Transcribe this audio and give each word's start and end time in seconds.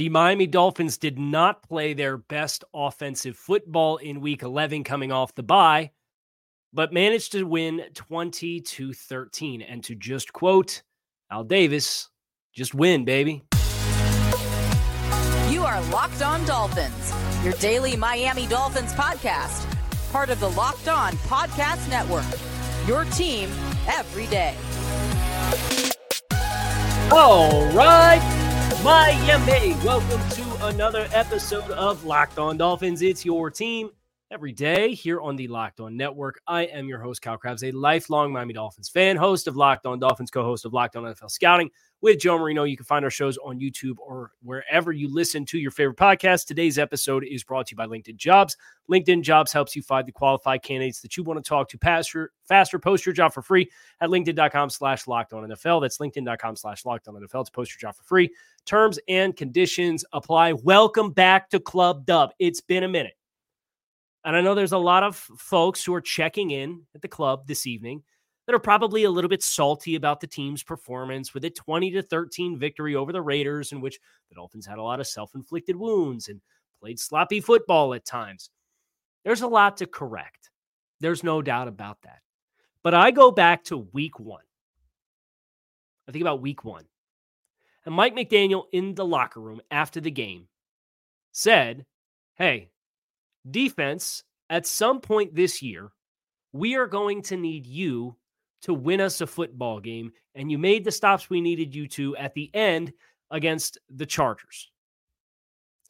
The 0.00 0.08
Miami 0.08 0.46
Dolphins 0.46 0.96
did 0.96 1.18
not 1.18 1.62
play 1.62 1.92
their 1.92 2.16
best 2.16 2.64
offensive 2.72 3.36
football 3.36 3.98
in 3.98 4.22
week 4.22 4.42
11 4.42 4.82
coming 4.82 5.12
off 5.12 5.34
the 5.34 5.42
bye, 5.42 5.90
but 6.72 6.90
managed 6.90 7.32
to 7.32 7.44
win 7.44 7.82
20 7.92 8.62
to 8.62 8.94
13. 8.94 9.60
And 9.60 9.84
to 9.84 9.94
just 9.94 10.32
quote 10.32 10.80
Al 11.30 11.44
Davis, 11.44 12.08
just 12.54 12.74
win, 12.74 13.04
baby. 13.04 13.44
You 15.50 15.64
are 15.64 15.82
Locked 15.90 16.22
On 16.22 16.42
Dolphins, 16.46 17.12
your 17.44 17.52
daily 17.58 17.94
Miami 17.94 18.46
Dolphins 18.46 18.94
podcast, 18.94 19.70
part 20.12 20.30
of 20.30 20.40
the 20.40 20.48
Locked 20.48 20.88
On 20.88 21.12
Podcast 21.28 21.86
Network. 21.90 22.24
Your 22.86 23.04
team 23.04 23.50
every 23.86 24.28
day. 24.28 24.56
All 27.12 27.70
right. 27.74 28.39
Miami. 28.82 29.74
Welcome 29.84 30.26
to 30.30 30.66
another 30.66 31.06
episode 31.12 31.70
of 31.72 32.04
Locked 32.04 32.38
On 32.38 32.56
Dolphins. 32.56 33.02
It's 33.02 33.26
your 33.26 33.50
team 33.50 33.90
every 34.30 34.52
day 34.52 34.94
here 34.94 35.20
on 35.20 35.36
the 35.36 35.48
Locked 35.48 35.80
On 35.80 35.94
Network. 35.94 36.40
I 36.46 36.62
am 36.62 36.88
your 36.88 36.98
host, 36.98 37.20
Kyle 37.20 37.36
Crabbs, 37.36 37.62
a 37.62 37.72
lifelong 37.72 38.32
Miami 38.32 38.54
Dolphins 38.54 38.88
fan, 38.88 39.16
host 39.16 39.46
of 39.48 39.56
Locked 39.56 39.84
On 39.84 39.98
Dolphins, 39.98 40.30
co 40.30 40.42
host 40.42 40.64
of 40.64 40.72
Locked 40.72 40.96
On 40.96 41.04
NFL 41.04 41.30
Scouting 41.30 41.68
with 42.02 42.20
Joe 42.20 42.38
Marino. 42.38 42.64
You 42.64 42.76
can 42.76 42.86
find 42.86 43.04
our 43.04 43.10
shows 43.10 43.38
on 43.38 43.60
YouTube 43.60 43.96
or 43.98 44.32
wherever 44.42 44.92
you 44.92 45.12
listen 45.12 45.44
to 45.46 45.58
your 45.58 45.70
favorite 45.70 45.96
podcast. 45.96 46.46
Today's 46.46 46.78
episode 46.78 47.24
is 47.24 47.44
brought 47.44 47.66
to 47.68 47.72
you 47.72 47.76
by 47.76 47.86
LinkedIn 47.86 48.16
Jobs. 48.16 48.56
LinkedIn 48.90 49.22
Jobs 49.22 49.52
helps 49.52 49.76
you 49.76 49.82
find 49.82 50.06
the 50.06 50.12
qualified 50.12 50.62
candidates 50.62 51.00
that 51.00 51.16
you 51.16 51.22
want 51.22 51.42
to 51.42 51.48
talk 51.48 51.68
to 51.68 51.78
faster. 51.78 52.32
Faster, 52.48 52.78
post 52.78 53.06
your 53.06 53.12
job 53.12 53.32
for 53.32 53.42
free 53.42 53.70
at 54.00 54.10
LinkedIn.com 54.10 54.70
slash 54.70 55.06
locked 55.06 55.32
on 55.32 55.48
NFL. 55.48 55.82
That's 55.82 55.98
LinkedIn.com 55.98 56.56
slash 56.56 56.84
locked 56.84 57.08
on 57.08 57.14
NFL 57.14 57.46
to 57.46 57.52
post 57.52 57.72
your 57.72 57.90
job 57.90 57.96
for 57.96 58.04
free. 58.04 58.30
Terms 58.64 58.98
and 59.08 59.36
conditions 59.36 60.04
apply. 60.12 60.52
Welcome 60.52 61.12
back 61.12 61.50
to 61.50 61.60
Club 61.60 62.06
Dub. 62.06 62.30
It's 62.38 62.60
been 62.60 62.84
a 62.84 62.88
minute. 62.88 63.14
And 64.24 64.36
I 64.36 64.42
know 64.42 64.54
there's 64.54 64.72
a 64.72 64.78
lot 64.78 65.02
of 65.02 65.16
folks 65.16 65.82
who 65.82 65.94
are 65.94 66.00
checking 66.00 66.50
in 66.50 66.82
at 66.94 67.00
the 67.00 67.08
club 67.08 67.46
this 67.46 67.66
evening 67.66 68.02
that 68.50 68.56
are 68.56 68.58
probably 68.58 69.04
a 69.04 69.10
little 69.10 69.28
bit 69.28 69.44
salty 69.44 69.94
about 69.94 70.18
the 70.18 70.26
team's 70.26 70.64
performance 70.64 71.32
with 71.32 71.44
a 71.44 71.50
20 71.50 71.92
to 71.92 72.02
13 72.02 72.58
victory 72.58 72.96
over 72.96 73.12
the 73.12 73.22
Raiders, 73.22 73.70
in 73.70 73.80
which 73.80 74.00
the 74.28 74.34
Dolphins 74.34 74.66
had 74.66 74.78
a 74.78 74.82
lot 74.82 74.98
of 74.98 75.06
self 75.06 75.36
inflicted 75.36 75.76
wounds 75.76 76.26
and 76.26 76.40
played 76.80 76.98
sloppy 76.98 77.40
football 77.40 77.94
at 77.94 78.04
times. 78.04 78.50
There's 79.24 79.42
a 79.42 79.46
lot 79.46 79.76
to 79.76 79.86
correct. 79.86 80.50
There's 80.98 81.22
no 81.22 81.42
doubt 81.42 81.68
about 81.68 82.02
that. 82.02 82.22
But 82.82 82.92
I 82.92 83.12
go 83.12 83.30
back 83.30 83.62
to 83.64 83.76
week 83.76 84.18
one. 84.18 84.42
I 86.08 86.10
think 86.10 86.22
about 86.22 86.42
week 86.42 86.64
one. 86.64 86.86
And 87.86 87.94
Mike 87.94 88.16
McDaniel 88.16 88.64
in 88.72 88.96
the 88.96 89.06
locker 89.06 89.40
room 89.40 89.60
after 89.70 90.00
the 90.00 90.10
game 90.10 90.48
said, 91.30 91.86
Hey, 92.34 92.70
defense, 93.48 94.24
at 94.48 94.66
some 94.66 95.00
point 95.00 95.36
this 95.36 95.62
year, 95.62 95.92
we 96.52 96.74
are 96.74 96.88
going 96.88 97.22
to 97.22 97.36
need 97.36 97.64
you 97.64 98.16
to 98.62 98.74
win 98.74 99.00
us 99.00 99.20
a 99.20 99.26
football 99.26 99.80
game. 99.80 100.12
And 100.34 100.50
you 100.50 100.58
made 100.58 100.84
the 100.84 100.92
stops 100.92 101.30
we 101.30 101.40
needed 101.40 101.74
you 101.74 101.88
to 101.88 102.16
at 102.16 102.34
the 102.34 102.50
end 102.54 102.92
against 103.30 103.78
the 103.88 104.06
Chargers. 104.06 104.70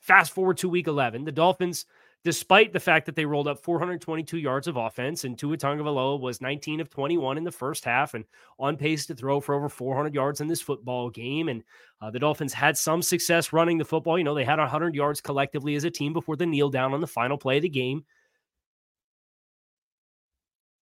Fast 0.01 0.33
forward 0.33 0.57
to 0.59 0.69
week 0.69 0.87
11, 0.87 1.25
the 1.25 1.33
Dolphins, 1.33 1.85
despite 2.25 2.73
the 2.73 2.81
fact 2.81 3.07
that 3.07 3.17
they 3.17 3.25
rolled 3.25 3.49
up 3.49 3.63
422 3.63 4.39
yards 4.39 4.67
of 4.67 4.77
offense 4.77 5.25
and 5.25 5.39
Tua 5.39 5.57
Tagovailoa 5.57 6.21
was 6.21 6.41
19 6.41 6.81
of 6.81 6.91
21 6.91 7.39
in 7.39 7.45
the 7.45 7.53
first 7.53 7.85
half 7.85 8.15
and 8.15 8.25
on 8.59 8.77
pace 8.77 9.07
to 9.07 9.15
throw 9.15 9.41
for 9.41 9.55
over 9.55 9.69
400 9.69 10.15
yards 10.15 10.41
in 10.41 10.47
this 10.47 10.61
football 10.61 11.11
game. 11.11 11.49
And 11.49 11.63
uh, 12.01 12.11
the 12.11 12.19
Dolphins 12.19 12.53
had 12.53 12.77
some 12.77 13.03
success 13.03 13.53
running 13.53 13.79
the 13.79 13.85
football. 13.85 14.19
You 14.19 14.25
know, 14.25 14.35
they 14.35 14.45
had 14.45 14.59
100 14.59 14.95
yards 14.95 15.21
collectively 15.21 15.75
as 15.75 15.85
a 15.85 15.91
team 15.91 16.13
before 16.13 16.37
the 16.37 16.47
kneel 16.47 16.71
down 16.71 16.95
on 16.95 17.01
the 17.01 17.07
final 17.07 17.39
play 17.39 17.57
of 17.57 17.63
the 17.63 17.69
game. 17.69 18.05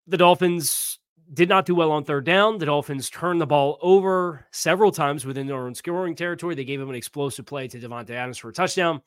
The 0.07 0.17
Dolphins 0.17 0.98
did 1.33 1.49
not 1.49 1.65
do 1.65 1.75
well 1.75 1.91
on 1.91 2.03
third 2.03 2.25
down. 2.25 2.57
The 2.57 2.65
Dolphins 2.65 3.09
turned 3.09 3.39
the 3.39 3.45
ball 3.45 3.77
over 3.81 4.47
several 4.51 4.91
times 4.91 5.25
within 5.25 5.47
their 5.47 5.57
own 5.57 5.75
scoring 5.75 6.15
territory. 6.15 6.55
They 6.55 6.65
gave 6.65 6.81
him 6.81 6.89
an 6.89 6.95
explosive 6.95 7.45
play 7.45 7.67
to 7.67 7.79
Davante 7.79 8.11
Adams 8.11 8.37
for 8.37 8.49
a 8.49 8.53
touchdown. 8.53 9.01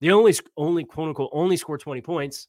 They 0.00 0.10
only 0.10 0.34
only 0.56 0.84
quote 0.84 1.08
unquote 1.08 1.30
only 1.32 1.56
scored 1.56 1.80
20 1.80 2.00
points. 2.02 2.48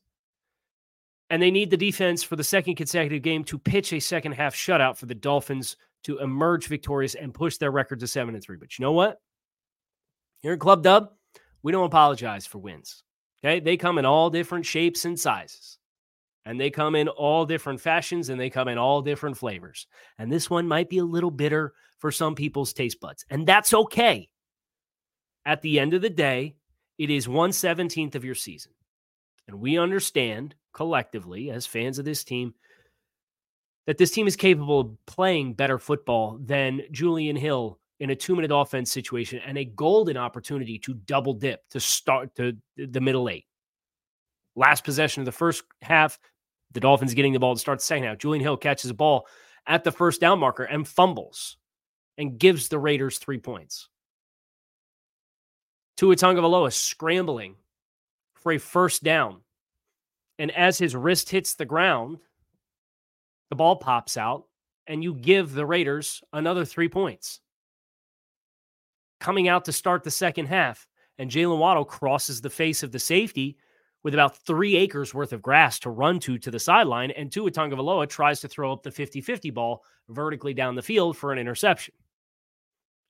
And 1.30 1.42
they 1.42 1.52
need 1.52 1.70
the 1.70 1.78
defense 1.78 2.24
for 2.24 2.36
the 2.36 2.44
second 2.44 2.76
consecutive 2.76 3.22
game 3.22 3.44
to 3.46 3.60
pitch 3.60 3.94
a 3.94 4.00
second 4.00 4.34
half 4.34 4.56
shutout 4.56 4.98
for 4.98 5.06
the 5.06 5.16
Dolphins 5.16 5.78
to 6.04 6.18
emerge 6.20 6.68
victorious 6.68 7.16
and 7.16 7.34
push 7.34 7.58
their 7.58 7.72
record 7.72 8.00
to 8.00 8.08
7 8.08 8.34
and 8.34 8.44
3. 8.44 8.58
But 8.58 8.78
you 8.78 8.84
know 8.84 8.94
what? 8.94 9.22
Here 10.42 10.54
in 10.54 10.60
Club 10.60 10.82
Dub, 10.82 11.12
we 11.62 11.72
don't 11.72 11.86
apologize 11.86 12.48
for 12.48 12.58
wins. 12.58 13.04
Okay? 13.44 13.60
They 13.60 13.78
come 13.78 13.98
in 13.98 14.06
all 14.06 14.30
different 14.30 14.66
shapes 14.66 15.06
and 15.06 15.20
sizes 15.20 15.79
and 16.50 16.60
they 16.60 16.72
come 16.72 16.96
in 16.96 17.08
all 17.08 17.46
different 17.46 17.80
fashions 17.80 18.30
and 18.30 18.42
they 18.42 18.50
come 18.50 18.68
in 18.68 18.80
all 18.80 19.04
different 19.04 19.38
flavors. 19.38 19.86
And 20.18 20.32
this 20.32 20.50
one 20.50 20.68
might 20.68 20.90
be 20.90 20.98
a 20.98 21.06
little 21.06 21.30
bitter 21.30 21.74
for 22.00 22.12
some 22.12 22.34
people's 22.34 22.74
taste 22.74 23.00
buds, 23.00 23.24
and 23.30 23.46
that's 23.46 23.72
okay. 23.72 24.30
At 25.46 25.62
the 25.62 25.80
end 25.80 25.94
of 25.94 26.02
the 26.02 26.10
day, 26.10 26.56
it 26.98 27.12
is 27.12 27.28
117th 27.28 28.16
of 28.16 28.26
your 28.26 28.34
season. 28.34 28.72
And 29.48 29.60
we 29.60 29.78
understand 29.78 30.56
collectively 30.74 31.52
as 31.52 31.68
fans 31.68 32.00
of 32.00 32.06
this 32.06 32.24
team 32.24 32.56
that 33.86 34.00
this 34.00 34.10
team 34.10 34.26
is 34.26 34.36
capable 34.36 34.80
of 34.80 35.06
playing 35.06 35.54
better 35.54 35.78
football 35.78 36.40
than 36.44 36.82
Julian 36.92 37.36
Hill 37.36 37.80
in 38.00 38.10
a 38.10 38.16
two 38.16 38.36
minute 38.36 38.52
offense 38.52 38.92
situation 38.92 39.40
and 39.46 39.56
a 39.56 39.66
golden 39.66 40.18
opportunity 40.18 40.80
to 40.80 40.96
double 40.96 41.34
dip 41.34 41.62
to 41.70 41.80
start 41.80 42.34
to 42.38 42.58
the 42.76 43.02
middle 43.02 43.30
eight. 43.30 43.46
Last 44.56 44.84
possession 44.84 45.22
of 45.22 45.26
the 45.26 45.32
first 45.32 45.64
half, 45.84 46.18
the 46.72 46.80
Dolphins 46.80 47.14
getting 47.14 47.34
the 47.34 47.40
ball 47.40 47.56
to 47.56 47.60
start 47.60 47.80
the 47.80 47.86
second 47.86 48.06
half. 48.06 48.18
Julian 48.18 48.44
Hill 48.44 48.58
catches 48.58 48.90
a 48.90 48.94
ball 48.94 49.28
at 49.66 49.84
the 49.84 49.92
first 49.92 50.22
down 50.22 50.40
marker 50.40 50.64
and 50.64 50.88
fumbles 50.88 51.58
and 52.18 52.38
gives 52.38 52.68
the 52.68 52.80
Raiders 52.80 53.18
three 53.18 53.40
points. 53.40 53.90
Tua 55.98 56.16
Tagovailoa 56.16 56.72
scrambling 56.72 57.56
for 58.36 58.54
a 58.54 58.58
first 58.58 59.04
down. 59.04 59.42
And 60.38 60.52
as 60.52 60.78
his 60.78 60.96
wrist 60.96 61.30
hits 61.30 61.56
the 61.56 61.66
ground, 61.66 62.20
the 63.50 63.56
ball 63.56 63.76
pops 63.76 64.16
out 64.16 64.46
and 64.88 65.04
you 65.04 65.14
give 65.14 65.54
the 65.54 65.66
Raiders 65.66 66.24
another 66.34 66.66
three 66.66 66.90
points. 66.90 67.42
Coming 69.20 69.48
out 69.48 69.66
to 69.66 69.74
start 69.74 70.04
the 70.04 70.12
second 70.12 70.46
half, 70.46 70.88
and 71.18 71.30
Jaylen 71.30 71.60
Waddle 71.60 71.84
crosses 71.84 72.40
the 72.40 72.50
face 72.50 72.82
of 72.82 72.92
the 72.92 73.00
safety 73.00 73.58
with 74.04 74.14
about 74.14 74.38
three 74.38 74.76
acres 74.78 75.14
worth 75.14 75.34
of 75.34 75.42
grass 75.42 75.80
to 75.80 75.90
run 75.90 76.20
to 76.20 76.38
to 76.38 76.52
the 76.52 76.60
sideline, 76.60 77.12
and 77.12 77.32
Tua 77.32 77.52
Tagovailoa 77.52 78.08
tries 78.08 78.40
to 78.42 78.48
throw 78.48 78.72
up 78.72 78.84
the 78.84 78.92
50-50 78.92 79.54
ball 79.54 79.84
vertically 80.08 80.54
down 80.54 80.76
the 80.76 80.82
field 80.82 81.18
for 81.18 81.32
an 81.32 81.40
interception. 81.40 81.94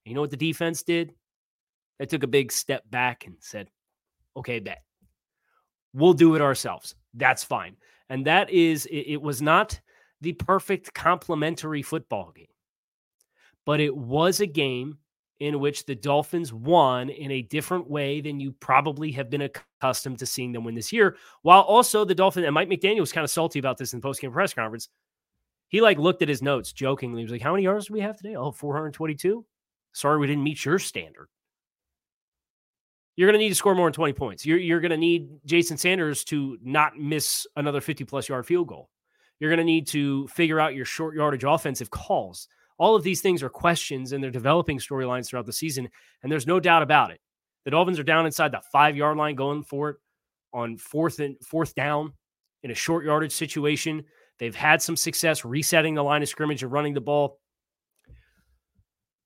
You 0.05 0.15
know 0.15 0.21
what 0.21 0.31
the 0.31 0.37
defense 0.37 0.83
did? 0.83 1.13
They 1.99 2.05
took 2.05 2.23
a 2.23 2.27
big 2.27 2.51
step 2.51 2.89
back 2.89 3.25
and 3.27 3.35
said, 3.39 3.69
"Okay, 4.35 4.59
bet 4.59 4.83
we'll 5.93 6.13
do 6.13 6.35
it 6.35 6.41
ourselves. 6.41 6.95
That's 7.13 7.43
fine." 7.43 7.75
And 8.09 8.25
that 8.25 8.49
is, 8.49 8.85
it, 8.87 9.05
it 9.13 9.21
was 9.21 9.41
not 9.41 9.79
the 10.21 10.33
perfect 10.33 10.93
complementary 10.93 11.83
football 11.83 12.31
game, 12.35 12.47
but 13.65 13.79
it 13.79 13.95
was 13.95 14.39
a 14.39 14.47
game 14.47 14.97
in 15.39 15.59
which 15.59 15.85
the 15.85 15.95
Dolphins 15.95 16.51
won 16.51 17.09
in 17.09 17.31
a 17.31 17.41
different 17.41 17.89
way 17.89 18.19
than 18.19 18.39
you 18.39 18.51
probably 18.51 19.11
have 19.13 19.29
been 19.29 19.41
accustomed 19.41 20.19
to 20.19 20.25
seeing 20.25 20.51
them 20.51 20.65
win 20.65 20.75
this 20.75 20.91
year. 20.91 21.15
While 21.43 21.61
also 21.61 22.03
the 22.03 22.15
Dolphins 22.15 22.45
and 22.45 22.53
Mike 22.53 22.69
McDaniel 22.69 22.99
was 22.99 23.13
kind 23.13 23.23
of 23.23 23.31
salty 23.31 23.59
about 23.59 23.77
this 23.77 23.93
in 23.93 24.01
the 24.01 24.07
postgame 24.07 24.33
press 24.33 24.53
conference. 24.53 24.89
He 25.69 25.81
like 25.81 25.97
looked 25.97 26.21
at 26.21 26.29
his 26.29 26.41
notes 26.41 26.73
jokingly. 26.73 27.21
He 27.21 27.23
was 27.23 27.31
like, 27.31 27.41
How 27.41 27.51
many 27.51 27.63
yards 27.63 27.87
do 27.87 27.93
we 27.93 28.01
have 28.01 28.17
today? 28.17 28.35
Oh, 28.35 28.51
422. 28.51 29.45
Sorry, 29.93 30.17
we 30.17 30.27
didn't 30.27 30.43
meet 30.43 30.65
your 30.65 30.79
standard. 30.79 31.29
You're 33.15 33.27
going 33.27 33.37
to 33.37 33.43
need 33.43 33.49
to 33.49 33.55
score 33.55 33.75
more 33.75 33.87
than 33.87 33.93
20 33.93 34.13
points. 34.13 34.45
You're, 34.45 34.57
you're 34.57 34.79
going 34.79 34.91
to 34.91 34.97
need 34.97 35.29
Jason 35.45 35.77
Sanders 35.77 36.23
to 36.25 36.57
not 36.63 36.97
miss 36.97 37.45
another 37.57 37.81
50 37.81 38.05
plus 38.05 38.29
yard 38.29 38.45
field 38.45 38.67
goal. 38.67 38.89
You're 39.39 39.49
going 39.49 39.57
to 39.57 39.65
need 39.65 39.87
to 39.87 40.27
figure 40.27 40.59
out 40.59 40.73
your 40.73 40.85
short 40.85 41.15
yardage 41.15 41.43
offensive 41.43 41.89
calls. 41.89 42.47
All 42.79 42.95
of 42.95 43.03
these 43.03 43.21
things 43.21 43.43
are 43.43 43.49
questions 43.49 44.13
and 44.13 44.23
they're 44.23 44.31
developing 44.31 44.79
storylines 44.79 45.27
throughout 45.27 45.45
the 45.45 45.53
season. 45.53 45.87
And 46.23 46.31
there's 46.31 46.47
no 46.47 46.59
doubt 46.59 46.81
about 46.81 47.11
it. 47.11 47.19
The 47.65 47.71
Dolphins 47.71 47.99
are 47.99 48.03
down 48.03 48.25
inside 48.25 48.51
the 48.51 48.61
five 48.71 48.95
yard 48.95 49.17
line 49.17 49.35
going 49.35 49.63
for 49.63 49.89
it 49.89 49.97
on 50.53 50.77
fourth 50.77 51.19
and 51.19 51.35
fourth 51.45 51.75
down 51.75 52.13
in 52.63 52.71
a 52.71 52.75
short 52.75 53.05
yardage 53.05 53.33
situation. 53.33 54.03
They've 54.39 54.55
had 54.55 54.81
some 54.81 54.95
success 54.95 55.43
resetting 55.43 55.93
the 55.93 56.03
line 56.03 56.23
of 56.23 56.29
scrimmage 56.29 56.63
and 56.63 56.71
running 56.71 56.93
the 56.93 57.01
ball. 57.01 57.39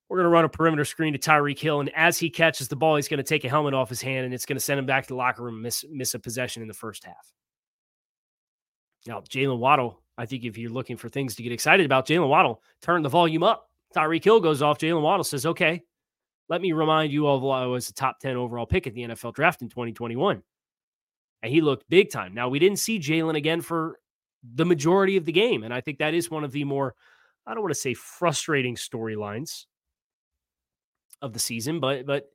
We're 0.09 0.17
going 0.17 0.25
to 0.25 0.29
run 0.29 0.45
a 0.45 0.50
perimeter 0.50 0.83
screen 0.83 1.13
to 1.13 1.19
Tyreek 1.19 1.57
Hill. 1.59 1.79
And 1.79 1.91
as 1.95 2.17
he 2.17 2.29
catches 2.29 2.67
the 2.67 2.75
ball, 2.75 2.95
he's 2.95 3.07
going 3.07 3.19
to 3.19 3.23
take 3.23 3.45
a 3.45 3.50
helmet 3.50 3.73
off 3.73 3.89
his 3.89 4.01
hand 4.01 4.25
and 4.25 4.33
it's 4.33 4.45
going 4.45 4.57
to 4.57 4.63
send 4.63 4.79
him 4.79 4.85
back 4.85 5.03
to 5.03 5.09
the 5.09 5.15
locker 5.15 5.44
room 5.44 5.55
and 5.55 5.63
miss, 5.63 5.85
miss 5.91 6.13
a 6.15 6.19
possession 6.19 6.61
in 6.61 6.67
the 6.67 6.73
first 6.73 7.05
half. 7.05 7.31
Now, 9.07 9.21
Jaylen 9.21 9.59
Waddle 9.59 10.02
I 10.18 10.25
think 10.25 10.44
if 10.44 10.57
you're 10.57 10.71
looking 10.71 10.98
for 10.98 11.10
things 11.10 11.36
to 11.36 11.44
get 11.44 11.51
excited 11.51 11.86
about, 11.86 12.07
Jaylen 12.07 12.30
Waddle 12.30 12.62
turn 12.81 13.01
the 13.01 13.10
volume 13.10 13.44
up. 13.44 13.69
Tyreek 13.95 14.24
Hill 14.24 14.39
goes 14.39 14.62
off. 14.62 14.80
Jaylen 14.80 15.01
Waddle 15.01 15.24
says, 15.24 15.45
okay, 15.45 15.83
let 16.50 16.62
me 16.62 16.71
remind 16.71 17.12
you 17.12 17.27
of 17.27 17.44
I 17.45 17.65
was 17.65 17.89
a 17.89 17.94
top 17.94 18.19
10 18.19 18.36
overall 18.36 18.65
pick 18.65 18.88
at 18.88 18.94
the 18.94 19.01
NFL 19.01 19.33
draft 19.33 19.62
in 19.62 19.69
2021. 19.69 20.44
And 21.42 21.51
he 21.51 21.62
looked 21.62 21.89
big 21.89 22.10
time. 22.10 22.33
Now, 22.33 22.50
we 22.50 22.60
didn't 22.60 22.80
see 22.80 23.00
Jaylen 23.00 23.36
again 23.36 23.62
for 23.62 24.00
the 24.44 24.65
majority 24.65 25.18
of 25.18 25.25
the 25.25 25.31
game. 25.31 25.63
And 25.63 25.74
I 25.74 25.81
think 25.81 26.00
that 26.00 26.13
is 26.13 26.30
one 26.30 26.44
of 26.44 26.51
the 26.51 26.63
more, 26.63 26.95
I 27.45 27.54
don't 27.54 27.63
want 27.63 27.74
to 27.74 27.80
say 27.80 27.94
frustrating 27.94 28.75
storylines 28.75 29.65
of 31.21 31.33
the 31.33 31.39
season, 31.39 31.80
but, 31.80 32.06
but, 32.06 32.30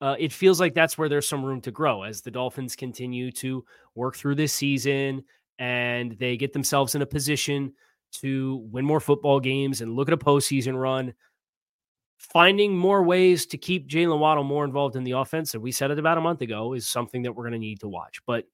uh, 0.00 0.14
it 0.18 0.32
feels 0.32 0.60
like 0.60 0.74
that's 0.74 0.96
where 0.96 1.08
there's 1.08 1.26
some 1.26 1.44
room 1.44 1.60
to 1.60 1.72
grow 1.72 2.04
as 2.04 2.20
the 2.20 2.30
Dolphins 2.30 2.76
continue 2.76 3.32
to 3.32 3.64
work 3.96 4.14
through 4.14 4.36
this 4.36 4.52
season 4.52 5.24
and 5.58 6.12
they 6.18 6.36
get 6.36 6.52
themselves 6.52 6.94
in 6.94 7.02
a 7.02 7.06
position 7.06 7.72
to 8.10 8.66
win 8.70 8.84
more 8.84 9.00
football 9.00 9.40
games 9.40 9.80
and 9.80 9.94
look 9.94 10.08
at 10.08 10.14
a 10.14 10.18
postseason 10.18 10.80
run 10.80 11.12
finding 12.18 12.76
more 12.76 13.02
ways 13.02 13.46
to 13.46 13.58
keep 13.58 13.88
Jaylen 13.88 14.18
Waddle 14.18 14.44
more 14.44 14.64
involved 14.64 14.96
in 14.96 15.04
the 15.04 15.12
offense, 15.12 15.54
and 15.54 15.62
we 15.62 15.72
said 15.72 15.90
it 15.90 15.98
about 15.98 16.18
a 16.18 16.22
month 16.22 16.42
ago, 16.42 16.74
is 16.74 16.86
something 16.86 17.22
that 17.22 17.32
we're 17.32 17.44
going 17.44 17.52
to 17.52 17.58
need 17.58 17.80
to 17.80 17.88
watch. 17.88 18.20
But 18.26 18.44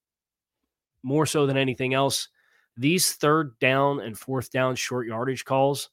more 1.03 1.27
so 1.27 1.47
than 1.47 1.56
anything 1.56 1.95
else, 1.95 2.29
these 2.77 3.12
third 3.15 3.59
down 3.59 4.01
and 4.01 4.19
fourth 4.19 4.51
down 4.51 4.77
short 4.77 5.06
yardage 5.06 5.45
calls 5.45 5.91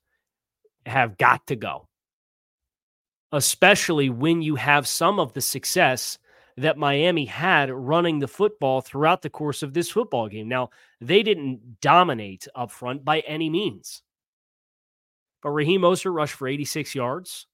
have 0.86 1.18
got 1.18 1.48
to 1.48 1.56
go, 1.56 1.88
especially 3.32 4.10
when 4.10 4.42
you 4.42 4.56
have 4.56 4.88
some 4.88 5.20
of 5.20 5.34
the 5.34 5.42
success 5.42 6.18
that 6.58 6.78
Miami 6.78 7.26
had 7.26 7.70
running 7.70 8.20
the 8.20 8.28
football 8.28 8.82
throughout 8.82 9.22
the 9.22 9.30
course 9.30 9.64
of 9.64 9.74
this 9.74 9.90
football 9.90 10.28
game. 10.28 10.48
Now, 10.48 10.70
they 11.00 11.24
didn't 11.24 11.80
dominate 11.82 12.48
up 12.56 12.72
front 12.72 13.06
by 13.06 13.20
any 13.22 13.50
means. 13.50 14.04
But 15.42 15.52
Raheem 15.52 15.82
Mostert 15.82 16.14
rushed 16.14 16.36
for 16.36 16.48
86 16.48 16.94
yards. 16.94 17.48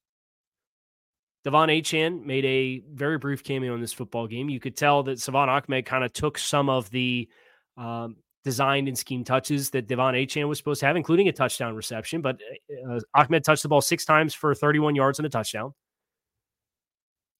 De'Von 1.45 1.69
Achane 1.69 2.25
made 2.25 2.43
a 2.43 2.83
very 2.93 3.17
brief 3.17 3.43
cameo 3.43 3.73
in 3.73 3.79
this 3.79 3.93
football 3.93 4.27
game. 4.27 4.49
You 4.49 4.59
could 4.59 4.75
tell 4.75 5.03
that 5.03 5.19
Salvon 5.19 5.47
Ahmed 5.47 5.85
kind 5.85 6.03
of 6.03 6.11
took 6.11 6.37
some 6.37 6.67
of 6.69 6.89
the 6.89 7.29
um, 7.77 8.17
designed 8.43 8.87
and 8.87 8.97
scheme 8.97 9.23
touches 9.23 9.69
that 9.69 9.87
De'Von 9.87 10.13
Achane 10.13 10.47
was 10.47 10.57
supposed 10.57 10.81
to 10.81 10.87
have, 10.87 10.97
including 10.97 11.29
a 11.29 11.31
touchdown 11.31 11.75
reception. 11.75 12.21
But 12.21 12.41
uh, 12.89 12.99
Ahmed 13.13 13.45
touched 13.45 13.63
the 13.63 13.69
ball 13.69 13.81
six 13.81 14.03
times 14.03 14.33
for 14.33 14.53
31 14.53 14.95
yards 14.95 15.19
and 15.19 15.25
a 15.25 15.29
touchdown. 15.29 15.73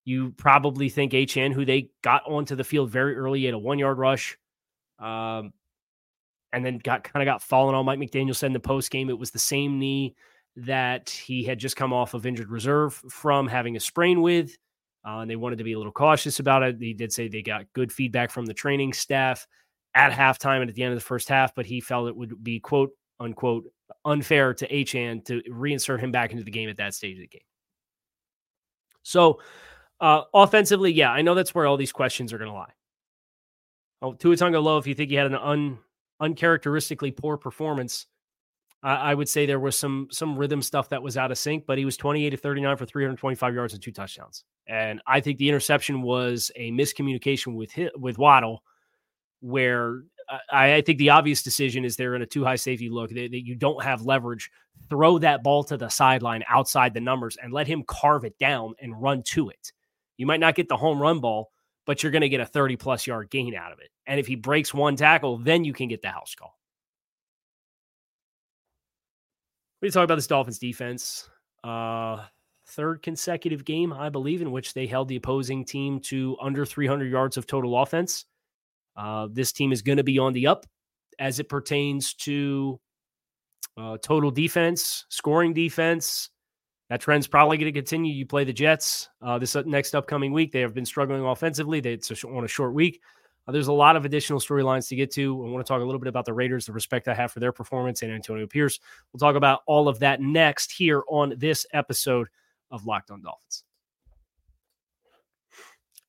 You 0.07 0.31
probably 0.38 0.88
think 0.88 1.12
Achane, 1.12 1.51
who 1.51 1.65
they 1.65 1.89
got 2.01 2.24
onto 2.25 2.56
the 2.56 2.63
field 2.63 2.89
very 2.89 3.18
early, 3.18 3.45
at 3.45 3.54
a 3.54 3.59
one 3.59 3.77
yard 3.77 3.98
rush, 3.98 4.38
um, 5.00 5.51
and 6.54 6.65
then 6.65 6.77
got 6.77 7.04
kind 7.04 7.21
of 7.21 7.25
got 7.25 7.42
fallen 7.42 7.75
on. 7.75 7.86
Mike 7.86 8.00
McDaniel 8.00 8.33
said 8.33 8.45
in 8.45 8.54
the 8.54 8.59
post 8.62 8.89
game 8.89 9.09
it 9.09 9.19
was 9.19 9.31
the 9.31 9.39
same 9.39 9.80
knee 9.80 10.15
that 10.56 11.09
he 11.09 11.44
had 11.44 11.59
just 11.59 11.75
come 11.75 11.92
off 11.92 12.13
of 12.13 12.25
injured 12.25 12.50
reserve 12.50 12.94
from 13.09 13.50
having 13.50 13.75
a 13.75 13.81
sprain 13.81 14.21
with. 14.21 14.57
Uh, 15.06 15.19
and 15.19 15.30
they 15.30 15.36
wanted 15.36 15.57
to 15.57 15.65
be 15.65 15.74
a 15.74 15.77
little 15.77 15.92
cautious 15.92 16.39
about 16.39 16.63
it. 16.63 16.77
He 16.80 16.94
did 16.94 17.12
say 17.12 17.27
they 17.27 17.42
got 17.42 17.65
good 17.74 17.92
feedback 17.92 18.31
from 18.31 18.45
the 18.45 18.54
training 18.54 18.94
staff 18.94 19.45
at 19.94 20.13
halftime 20.13 20.62
and 20.62 20.69
at 20.69 20.75
the 20.75 20.83
end 20.83 20.94
of 20.94 21.00
the 21.00 21.06
first 21.06 21.27
half, 21.27 21.54
but 21.54 21.65
he 21.65 21.81
felt 21.81 22.07
it 22.07 22.15
would 22.15 22.42
be 22.42 22.62
quote 22.62 22.92
unquote 23.19 23.65
unfair 24.06 24.54
to 24.54 24.68
Achane 24.69 25.25
to 25.25 25.42
reinsert 25.51 26.00
him 26.00 26.13
back 26.13 26.31
into 26.31 26.45
the 26.45 26.51
game 26.51 26.69
at 26.69 26.77
that 26.77 26.94
stage 26.94 27.18
of 27.18 27.24
the 27.24 27.27
game. 27.27 27.42
So 29.04 29.42
uh, 30.00 30.22
offensively, 30.34 30.92
yeah, 30.92 31.12
I 31.12 31.22
know 31.22 31.36
that's 31.36 31.56
where 31.56 31.66
all 31.66 31.78
these 31.78 31.92
questions 31.92 32.34
are 32.34 32.38
going 32.38 32.50
to 32.50 32.56
lie. 32.56 32.74
Oh, 34.02 34.14
Tua 34.14 34.36
Low, 34.36 34.78
if 34.78 34.86
you 34.86 34.94
think 34.94 35.10
he 35.10 35.16
had 35.16 35.28
an 35.28 35.36
un, 35.36 35.80
uncharacteristically 36.20 37.12
poor 37.12 37.38
performance, 37.38 38.06
I, 38.84 39.16
would 39.16 39.28
say 39.28 39.46
there 39.46 39.60
was 39.60 39.78
some 39.78 40.08
some 40.12 40.38
rhythm 40.38 40.62
stuff 40.62 40.90
that 40.90 41.02
was 41.02 41.18
out 41.18 41.32
of 41.32 41.38
sync, 41.38 41.66
but 41.66 41.78
he 41.78 41.86
was 41.86 41.98
28 41.98 42.30
to 42.30 42.38
39 42.38 42.78
for 42.78 42.86
325 42.86 43.54
yards 43.54 43.74
and 43.74 43.82
two 43.82 43.92
touchdowns. 43.92 44.44
And 44.68 45.02
I 45.08 45.20
think 45.20 45.40
the 45.40 45.50
interception 45.50 46.04
was 46.04 46.52
a 46.56 46.72
miscommunication 46.72 47.56
with 47.56 47.72
with 47.96 48.20
Waddle, 48.20 48.64
where 49.42 50.04
I, 50.52 50.76
I, 50.76 50.82
think 50.82 51.00
the 51.00 51.10
obvious 51.10 51.42
decision 51.42 51.86
is 51.86 51.96
they're 51.96 52.16
in 52.16 52.22
a 52.22 52.28
too 52.28 52.44
high 52.44 52.56
safety 52.56 52.90
look 52.90 53.10
that, 53.10 53.32
that 53.32 53.46
you 53.46 53.56
don't 53.56 53.84
have 53.84 54.04
leverage. 54.04 54.52
Throw 54.90 55.18
that 55.20 55.44
ball 55.44 55.64
to 55.66 55.78
the 55.78 55.90
sideline 55.90 56.44
outside 56.48 56.94
the 56.94 57.02
numbers 57.02 57.36
and 57.42 57.52
let 57.52 57.68
him 57.68 57.84
carve 57.88 58.26
it 58.26 58.38
down 58.38 58.74
and 58.80 59.02
run 59.02 59.24
to 59.24 59.50
it. 59.50 59.72
You 60.18 60.25
might 60.25 60.40
not 60.40 60.56
get 60.56 60.68
the 60.68 60.78
home 60.78 61.02
run 61.02 61.19
ball, 61.19 61.52
but 61.86 62.04
you're 62.04 62.12
going 62.12 62.22
to 62.22 62.30
get 62.30 62.42
a 62.42 62.46
30 62.46 62.75
plus 62.75 63.08
yard 63.08 63.30
gain 63.30 63.56
out 63.56 63.72
of 63.72 63.80
it. 63.80 63.90
And 64.06 64.19
if 64.19 64.28
he 64.28 64.36
breaks 64.36 64.74
one 64.74 64.96
tackle, 64.96 65.38
then 65.38 65.64
you 65.64 65.74
can 65.74 65.88
get 65.88 66.02
the 66.02 66.10
house 66.10 66.36
call. 66.36 66.58
We 69.81 69.92
talk 69.92 70.04
about 70.04 70.16
this 70.16 70.28
Dolphins 70.28 70.60
defense. 70.60 71.30
Uh, 71.64 72.24
third 72.68 73.02
consecutive 73.02 73.64
game, 73.64 73.94
I 73.94 74.10
believe, 74.10 74.42
in 74.42 74.52
which 74.52 74.74
they 74.74 74.88
held 74.88 75.08
the 75.08 75.16
opposing 75.16 75.64
team 75.64 76.00
to 76.02 76.36
under 76.42 76.66
300 76.66 77.12
yards 77.12 77.38
of 77.38 77.48
total 77.48 77.80
offense. 77.80 78.25
Uh, 78.96 79.28
this 79.31 79.52
team 79.52 79.72
is 79.72 79.81
going 79.81 79.98
to 79.98 80.04
be 80.04 80.18
on 80.18 80.34
the 80.34 80.48
up 80.48 80.66
as 81.19 81.40
it 81.40 81.48
pertains 81.48 82.14
to 82.16 82.80
uh, 83.78 83.98
total 84.02 84.31
defense, 84.31 85.06
scoring 85.10 85.54
defense. 85.54 86.30
That 86.89 87.01
trend's 87.01 87.28
probably 87.28 87.57
going 87.57 87.72
to 87.72 87.78
continue. 87.78 88.13
You 88.13 88.25
play 88.25 88.45
the 88.45 88.54
Jets 88.54 89.10
uh, 89.22 89.38
this 89.38 89.56
next 89.66 89.94
upcoming 89.94 90.31
week. 90.31 90.51
They 90.51 90.62
have 90.62 90.74
been 90.74 90.86
struggling 90.86 91.22
offensively. 91.22 91.81
They, 91.81 91.94
it's 91.94 92.24
on 92.24 92.45
a 92.45 92.48
short 92.48 92.74
week. 92.74 93.01
Uh, 93.48 93.51
there's 93.51 93.68
a 93.68 93.74
lot 93.74 93.95
of 93.95 94.06
additional 94.06 94.39
storylines 94.39 94.88
to 94.89 94.95
get 94.95 95.12
to. 95.12 95.45
I 95.45 95.50
want 95.50 95.66
to 95.66 95.68
talk 95.68 95.81
a 95.81 95.86
little 95.86 96.00
bit 96.00 96.07
about 96.07 96.25
the 96.25 96.34
Raiders, 96.34 96.66
the 96.66 96.74
respect 96.74 97.07
I 97.07 97.13
have 97.13 97.31
for 97.31 97.39
their 97.39 97.51
performance, 97.51 98.01
and 98.01 98.12
Antonio 98.12 98.48
Pierce. 98.48 98.80
We'll 99.12 99.19
talk 99.19 99.36
about 99.36 99.62
all 99.68 99.88
of 99.88 100.00
that 100.00 100.22
next 100.22 100.72
here 100.72 101.04
on 101.10 101.34
this 101.38 101.66
episode 101.74 102.28
of 102.72 102.86
Locked 102.86 103.12
On 103.12 103.22
Dolphins. 103.22 103.63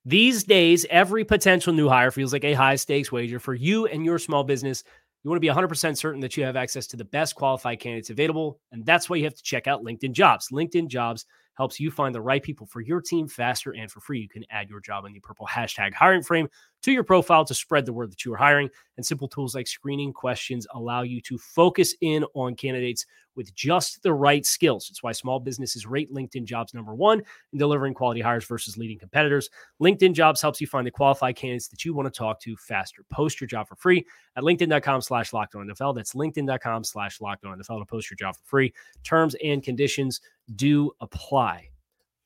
These 0.04 0.44
days, 0.44 0.86
every 0.90 1.24
potential 1.24 1.72
new 1.72 1.88
hire 1.88 2.10
feels 2.10 2.32
like 2.32 2.44
a 2.44 2.54
high 2.54 2.76
stakes 2.76 3.12
wager 3.12 3.38
for 3.38 3.54
you 3.54 3.86
and 3.86 4.04
your 4.04 4.18
small 4.18 4.42
business. 4.42 4.82
You 5.28 5.30
want 5.30 5.42
to 5.42 5.68
be 5.68 5.76
100% 5.76 5.94
certain 5.98 6.22
that 6.22 6.38
you 6.38 6.44
have 6.44 6.56
access 6.56 6.86
to 6.86 6.96
the 6.96 7.04
best 7.04 7.34
qualified 7.34 7.80
candidates 7.80 8.08
available. 8.08 8.58
And 8.72 8.86
that's 8.86 9.10
why 9.10 9.16
you 9.16 9.24
have 9.24 9.34
to 9.34 9.42
check 9.42 9.66
out 9.66 9.84
LinkedIn 9.84 10.12
Jobs. 10.12 10.48
LinkedIn 10.48 10.88
Jobs 10.88 11.26
helps 11.54 11.78
you 11.78 11.90
find 11.90 12.14
the 12.14 12.20
right 12.22 12.42
people 12.42 12.66
for 12.66 12.80
your 12.80 13.02
team 13.02 13.28
faster 13.28 13.74
and 13.74 13.90
for 13.90 14.00
free. 14.00 14.20
You 14.20 14.28
can 14.30 14.42
add 14.48 14.70
your 14.70 14.80
job 14.80 15.04
in 15.04 15.12
the 15.12 15.20
purple 15.20 15.46
hashtag 15.46 15.92
hiring 15.92 16.22
frame 16.22 16.48
to 16.82 16.92
your 16.92 17.04
profile 17.04 17.44
to 17.44 17.54
spread 17.54 17.86
the 17.86 17.92
word 17.92 18.10
that 18.10 18.24
you 18.24 18.32
are 18.32 18.38
hiring. 18.38 18.70
And 18.96 19.06
simple 19.06 19.28
tools 19.28 19.54
like 19.54 19.66
screening 19.66 20.12
questions 20.12 20.66
allow 20.74 21.02
you 21.02 21.20
to 21.22 21.38
focus 21.38 21.94
in 22.00 22.24
on 22.34 22.54
candidates 22.54 23.06
with 23.38 23.54
just 23.54 24.02
the 24.02 24.12
right 24.12 24.44
skills. 24.44 24.88
It's 24.90 25.02
why 25.02 25.12
small 25.12 25.38
businesses 25.38 25.86
rate 25.86 26.12
LinkedIn 26.12 26.44
jobs 26.44 26.74
number 26.74 26.94
one 26.94 27.22
in 27.52 27.58
delivering 27.58 27.94
quality 27.94 28.20
hires 28.20 28.44
versus 28.44 28.76
leading 28.76 28.98
competitors. 28.98 29.48
LinkedIn 29.80 30.12
jobs 30.12 30.42
helps 30.42 30.60
you 30.60 30.66
find 30.66 30.84
the 30.84 30.90
qualified 30.90 31.36
candidates 31.36 31.68
that 31.68 31.84
you 31.84 31.94
want 31.94 32.12
to 32.12 32.18
talk 32.18 32.40
to 32.40 32.56
faster. 32.56 33.04
Post 33.10 33.40
your 33.40 33.46
job 33.46 33.68
for 33.68 33.76
free 33.76 34.04
at 34.36 34.42
LinkedIn.com 34.42 35.00
slash 35.00 35.32
locked 35.32 35.54
on 35.54 35.68
NFL. 35.68 35.94
That's 35.94 36.14
LinkedIn.com 36.14 36.82
slash 36.82 37.20
locked 37.20 37.44
on 37.44 37.56
NFL 37.56 37.78
to 37.78 37.86
post 37.86 38.10
your 38.10 38.16
job 38.16 38.34
for 38.34 38.44
free. 38.44 38.74
Terms 39.04 39.36
and 39.42 39.62
conditions 39.62 40.20
do 40.56 40.90
apply. 41.00 41.68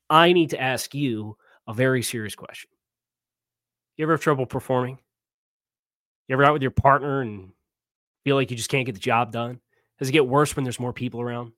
I 0.09 0.33
need 0.33 0.49
to 0.49 0.59
ask 0.59 0.95
you 0.95 1.37
a 1.67 1.73
very 1.73 2.01
serious 2.01 2.35
question. 2.35 2.72
You 3.97 4.03
ever 4.03 4.13
have 4.13 4.21
trouble 4.21 4.45
performing? 4.45 4.97
You 6.27 6.33
ever 6.33 6.43
out 6.43 6.53
with 6.53 6.61
your 6.61 6.71
partner 6.71 7.21
and 7.21 7.51
feel 8.23 8.35
like 8.35 8.49
you 8.49 8.57
just 8.57 8.69
can't 8.69 8.85
get 8.85 8.95
the 8.95 9.01
job 9.01 9.31
done? 9.31 9.59
Does 9.99 10.09
it 10.09 10.13
get 10.13 10.27
worse 10.27 10.55
when 10.55 10.63
there's 10.63 10.79
more 10.79 10.93
people 10.93 11.21
around? 11.21 11.51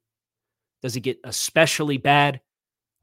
Does 0.82 0.96
it 0.96 1.02
get 1.02 1.18
especially 1.24 1.98
bad 1.98 2.42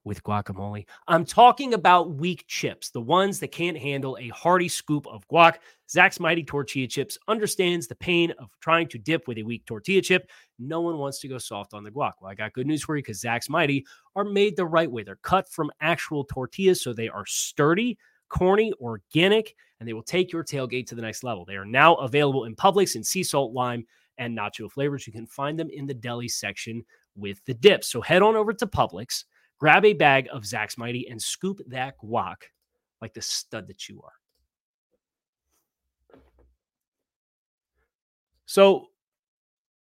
with 0.04 0.22
guacamole? 0.22 0.84
I'm 1.08 1.24
talking 1.24 1.72
about 1.72 2.14
weak 2.14 2.44
chips, 2.46 2.90
the 2.90 3.00
ones 3.00 3.40
that 3.40 3.52
can't 3.52 3.78
handle 3.78 4.18
a 4.20 4.28
hearty 4.28 4.68
scoop 4.68 5.06
of 5.06 5.26
guac. 5.28 5.56
Zach's 5.88 6.20
Mighty 6.20 6.44
Tortilla 6.44 6.86
Chips 6.86 7.16
understands 7.26 7.86
the 7.86 7.94
pain 7.94 8.32
of 8.38 8.50
trying 8.60 8.88
to 8.88 8.98
dip 8.98 9.26
with 9.26 9.38
a 9.38 9.42
weak 9.42 9.64
tortilla 9.64 10.02
chip. 10.02 10.30
No 10.58 10.82
one 10.82 10.98
wants 10.98 11.20
to 11.20 11.28
go 11.28 11.38
soft 11.38 11.72
on 11.72 11.84
the 11.84 11.90
guac. 11.90 12.12
Well, 12.20 12.30
I 12.30 12.34
got 12.34 12.52
good 12.52 12.66
news 12.66 12.82
for 12.84 12.96
you 12.96 13.02
because 13.02 13.20
Zach's 13.20 13.48
Mighty 13.48 13.86
are 14.14 14.24
made 14.24 14.56
the 14.56 14.66
right 14.66 14.90
way. 14.90 15.02
They're 15.02 15.16
cut 15.22 15.50
from 15.50 15.70
actual 15.80 16.24
tortillas, 16.24 16.82
so 16.82 16.92
they 16.92 17.08
are 17.08 17.24
sturdy, 17.26 17.96
corny, 18.32 18.72
organic, 18.80 19.54
and 19.78 19.88
they 19.88 19.92
will 19.92 20.02
take 20.02 20.32
your 20.32 20.42
tailgate 20.42 20.86
to 20.86 20.94
the 20.94 21.02
next 21.02 21.22
level. 21.22 21.44
They 21.44 21.56
are 21.56 21.66
now 21.66 21.96
available 21.96 22.46
in 22.46 22.56
Publix 22.56 22.96
in 22.96 23.04
sea 23.04 23.22
salt, 23.22 23.52
lime, 23.52 23.86
and 24.18 24.36
nacho 24.36 24.70
flavors. 24.70 25.06
You 25.06 25.12
can 25.12 25.26
find 25.26 25.58
them 25.58 25.68
in 25.70 25.86
the 25.86 25.94
deli 25.94 26.28
section 26.28 26.84
with 27.14 27.44
the 27.44 27.54
dips. 27.54 27.88
So 27.88 28.00
head 28.00 28.22
on 28.22 28.34
over 28.34 28.52
to 28.54 28.66
Publix, 28.66 29.24
grab 29.58 29.84
a 29.84 29.92
bag 29.92 30.28
of 30.32 30.46
Zach's 30.46 30.78
Mighty, 30.78 31.08
and 31.08 31.20
scoop 31.20 31.60
that 31.66 31.94
guac 32.02 32.36
like 33.00 33.12
the 33.12 33.20
stud 33.20 33.66
that 33.68 33.88
you 33.88 34.00
are. 34.02 34.12
So 38.46 38.88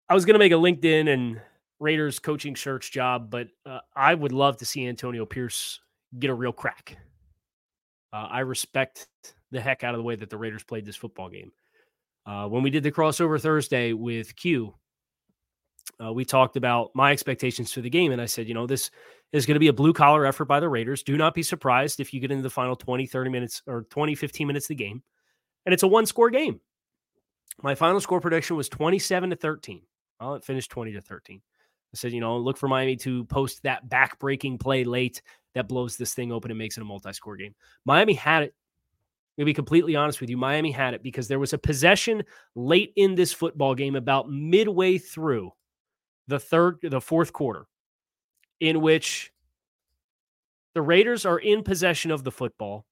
I 0.09 0.15
was 0.15 0.25
going 0.25 0.35
to 0.35 0.39
make 0.39 0.53
a 0.53 0.57
LinkedIn 0.57 1.13
and 1.13 1.41
Raiders 1.79 2.19
coaching 2.19 2.57
search 2.57 2.93
job, 2.93 3.31
but 3.31 3.49
uh, 3.65 3.81
I 3.95 4.15
would 4.15 4.33
love 4.33 4.57
to 4.59 4.67
see 4.67 4.87
Antonio 4.87 5.25
Pierce 5.25 5.81
get 6.19 6.31
a 6.31 6.35
real 6.35 6.53
crack. 6.53 6.97
Uh, 8.13 8.29
I 8.31 8.41
respect 8.41 9.09
the 9.51 9.61
heck 9.61 9.85
out 9.85 9.95
of 9.95 9.99
the 9.99 10.05
way 10.05 10.17
that 10.17 10.31
the 10.31 10.39
Raiders 10.39 10.65
played 10.65 10.85
this 10.85 10.97
football 10.97 11.29
game. 11.29 11.53
Uh, 12.25 12.49
when 12.49 12.63
we 12.63 12.71
did 12.71 12.83
the 12.83 12.93
crossover 12.93 13.41
Thursday 13.41 13.93
with 13.93 14.35
Q, 14.37 14.75
uh, 16.03 16.13
we 16.13 16.25
talked 16.25 16.57
about 16.57 16.91
my 16.95 17.13
expectations 17.13 17.73
for 17.73 17.81
the 17.81 17.91
game. 17.91 18.13
And 18.13 18.21
I 18.21 18.27
said, 18.27 18.49
you 18.49 18.55
know, 18.55 18.67
this 18.67 18.91
is 19.33 19.47
going 19.47 19.55
to 19.55 19.61
be 19.61 19.69
a 19.69 19.73
blue 19.73 19.93
collar 19.93 20.27
effort 20.27 20.47
by 20.47 20.61
the 20.61 20.69
Raiders. 20.69 21.03
Do 21.03 21.17
not 21.17 21.35
be 21.35 21.43
surprised 21.43 22.01
if 22.01 22.13
you 22.13 22.21
get 22.21 22.31
into 22.31 22.43
the 22.43 22.51
final 22.51 22.77
20, 22.77 23.07
30 23.07 23.31
minutes 23.31 23.63
or 23.67 23.83
20, 23.91 24.15
15 24.15 24.47
minutes 24.47 24.67
of 24.67 24.69
the 24.69 24.75
game. 24.85 25.03
And 25.65 25.73
it's 25.73 25.83
a 25.83 25.89
one 25.89 26.07
score 26.07 26.31
game. 26.31 26.61
My 27.63 27.75
final 27.75 28.01
score 28.01 28.21
prediction 28.21 28.57
was 28.57 28.69
27 28.69 29.31
to 29.31 29.37
13. 29.37 29.83
Well, 30.21 30.35
it 30.35 30.45
finished 30.45 30.71
20 30.71 30.93
to 30.93 31.01
13. 31.01 31.41
I 31.41 31.97
said, 31.97 32.13
you 32.13 32.21
know, 32.21 32.37
look 32.37 32.57
for 32.57 32.69
Miami 32.69 32.97
to 32.97 33.25
post 33.27 33.63
that 33.63 33.89
back 33.89 34.19
breaking 34.19 34.59
play 34.59 34.85
late 34.85 35.23
that 35.57 35.69
blows 35.69 35.97
this 35.97 36.13
thing 36.13 36.31
open 36.31 36.51
and 36.51 36.59
makes 36.59 36.77
it 36.77 36.83
a 36.83 36.85
multi 36.85 37.13
score 37.15 37.35
game. 37.35 37.55
Miami 37.87 38.13
had 38.13 38.43
it. 38.45 38.55
To 39.39 39.45
be 39.45 39.55
completely 39.55 39.97
honest 39.97 40.21
with 40.21 40.31
you, 40.31 40.37
Miami 40.37 40.71
had 40.71 40.95
it 40.95 41.03
because 41.03 41.29
there 41.29 41.39
was 41.39 41.53
a 41.53 41.59
possession 41.59 42.23
late 42.55 42.93
in 42.97 43.15
this 43.15 43.33
football 43.33 43.75
game, 43.75 43.97
about 43.97 44.31
midway 44.31 44.97
through 44.97 45.51
the 46.29 46.39
third, 46.39 46.79
the 46.83 47.01
fourth 47.01 47.33
quarter, 47.33 47.67
in 48.61 48.81
which 48.81 49.33
the 50.75 50.83
Raiders 50.83 51.27
are 51.27 51.39
in 51.39 51.63
possession 51.63 52.11
of 52.11 52.23
the 52.23 52.31
football 52.31 52.85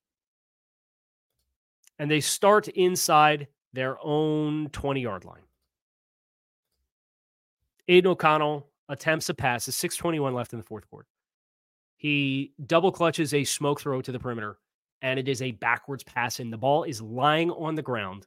and 1.99 2.11
they 2.11 2.21
start 2.21 2.68
inside 2.68 3.49
their 3.73 3.97
own 4.02 4.68
20 4.71 5.00
yard 5.00 5.25
line. 5.25 5.42
Aidan 7.88 8.11
O'Connell 8.11 8.68
attempts 8.88 9.28
a 9.28 9.35
pass, 9.35 9.66
There's 9.66 9.76
621 9.76 10.33
left 10.33 10.52
in 10.52 10.59
the 10.59 10.64
fourth 10.64 10.88
quarter. 10.88 11.09
He 12.05 12.53
double 12.67 12.93
clutches 12.93 13.33
a 13.33 13.45
smoke 13.45 13.81
throw 13.81 14.03
to 14.03 14.13
the 14.13 14.19
perimeter, 14.19 14.59
and 15.01 15.19
it 15.19 15.27
is 15.27 15.41
a 15.41 15.53
backwards 15.53 16.05
pass, 16.05 16.39
and 16.39 16.53
the 16.53 16.59
ball 16.59 16.85
is 16.85 17.01
lying 17.01 17.51
on 17.51 17.77
the 17.77 17.83
ground 17.83 18.27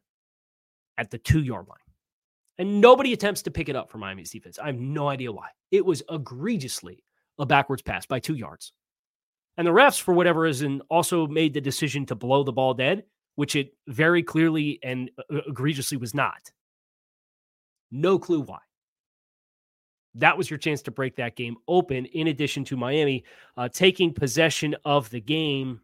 at 0.97 1.11
the 1.11 1.19
two 1.19 1.43
yard 1.43 1.67
line. 1.67 1.77
And 2.57 2.81
nobody 2.81 3.13
attempts 3.13 3.43
to 3.43 3.51
pick 3.51 3.69
it 3.69 3.75
up 3.75 3.91
for 3.91 3.99
Miami's 3.99 4.31
defense. 4.31 4.57
I 4.57 4.65
have 4.65 4.79
no 4.79 5.09
idea 5.09 5.31
why. 5.31 5.49
It 5.69 5.85
was 5.85 6.01
egregiously 6.09 7.03
a 7.37 7.45
backwards 7.45 7.83
pass 7.83 8.07
by 8.07 8.19
two 8.19 8.33
yards. 8.33 8.73
And 9.57 9.67
the 9.67 9.71
refs, 9.71 10.01
for 10.01 10.15
whatever 10.15 10.41
reason, 10.41 10.81
also 10.89 11.27
made 11.27 11.53
the 11.53 11.61
decision 11.61 12.03
to 12.07 12.15
blow 12.15 12.43
the 12.43 12.51
ball 12.51 12.73
dead, 12.73 13.03
which 13.35 13.55
it 13.55 13.75
very 13.85 14.23
clearly 14.23 14.79
and 14.81 15.11
uh, 15.19 15.41
egregiously 15.47 15.97
was 15.97 16.15
not. 16.15 16.49
No 17.91 18.17
clue 18.17 18.41
why 18.41 18.57
that 20.17 20.37
was 20.37 20.49
your 20.49 20.59
chance 20.59 20.81
to 20.83 20.91
break 20.91 21.15
that 21.15 21.35
game 21.35 21.57
open, 21.67 22.05
in 22.05 22.27
addition 22.27 22.63
to 22.65 22.77
Miami 22.77 23.23
uh, 23.55 23.69
taking 23.69 24.13
possession 24.13 24.75
of 24.85 25.09
the 25.09 25.21
game 25.21 25.81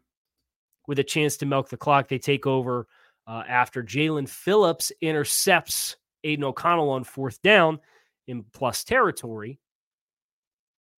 with 0.86 0.98
a 0.98 1.04
chance 1.04 1.36
to 1.38 1.46
milk 1.46 1.68
the 1.68 1.76
clock. 1.76 2.08
They 2.08 2.18
take 2.18 2.46
over 2.46 2.86
uh, 3.26 3.42
after 3.48 3.82
Jaelan 3.82 4.28
Phillips 4.28 4.92
intercepts 5.00 5.96
Aidan 6.24 6.44
O'Connell 6.44 6.90
on 6.90 7.04
fourth 7.04 7.40
down 7.42 7.80
in 8.26 8.44
plus 8.52 8.84
territory. 8.84 9.58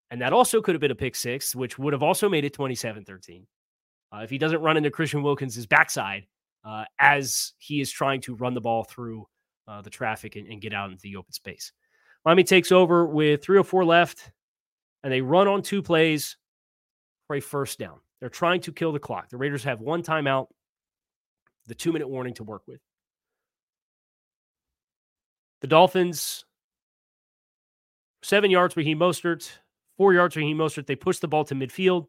And 0.09 0.21
that 0.21 0.33
also 0.33 0.61
could 0.61 0.73
have 0.73 0.81
been 0.81 0.91
a 0.91 0.95
pick 0.95 1.15
six, 1.15 1.55
which 1.55 1.77
would 1.77 1.93
have 1.93 2.03
also 2.03 2.29
made 2.29 2.45
it 2.45 2.53
27 2.53 3.03
13. 3.03 3.45
Uh, 4.13 4.19
if 4.19 4.29
he 4.29 4.37
doesn't 4.37 4.61
run 4.61 4.77
into 4.77 4.89
Christian 4.89 5.21
Wilkins' 5.21 5.65
backside 5.65 6.27
uh, 6.63 6.85
as 6.97 7.53
he 7.57 7.81
is 7.81 7.91
trying 7.91 8.21
to 8.21 8.35
run 8.35 8.53
the 8.53 8.61
ball 8.61 8.85
through 8.85 9.27
uh, 9.67 9.81
the 9.81 9.89
traffic 9.89 10.37
and, 10.37 10.47
and 10.47 10.61
get 10.61 10.73
out 10.73 10.89
into 10.89 11.01
the 11.01 11.17
open 11.17 11.33
space. 11.33 11.73
Miami 12.27 12.43
takes 12.43 12.73
over 12.73 13.05
with 13.05 13.41
304 13.41 13.85
left, 13.85 14.31
and 15.01 15.13
they 15.13 15.21
run 15.21 15.47
on 15.47 15.61
two 15.61 15.81
plays 15.81 16.35
for 17.25 17.37
a 17.37 17.39
first 17.39 17.79
down. 17.79 18.01
They're 18.19 18.27
trying 18.27 18.59
to 18.63 18.73
kill 18.73 18.91
the 18.91 18.99
clock. 18.99 19.29
The 19.29 19.37
Raiders 19.37 19.63
have 19.63 19.79
one 19.79 20.03
timeout, 20.03 20.47
the 21.67 21.73
two 21.73 21.93
minute 21.93 22.09
warning 22.09 22.33
to 22.33 22.43
work 22.43 22.63
with. 22.67 22.81
The 25.61 25.67
Dolphins, 25.67 26.43
seven 28.23 28.51
yards 28.51 28.75
Raheem 28.75 28.99
Mostert, 28.99 29.49
four 29.95 30.13
yards 30.13 30.35
Raheem 30.35 30.57
Mostert. 30.57 30.85
They 30.85 30.97
push 30.97 31.19
the 31.19 31.29
ball 31.29 31.45
to 31.45 31.55
midfield. 31.55 32.07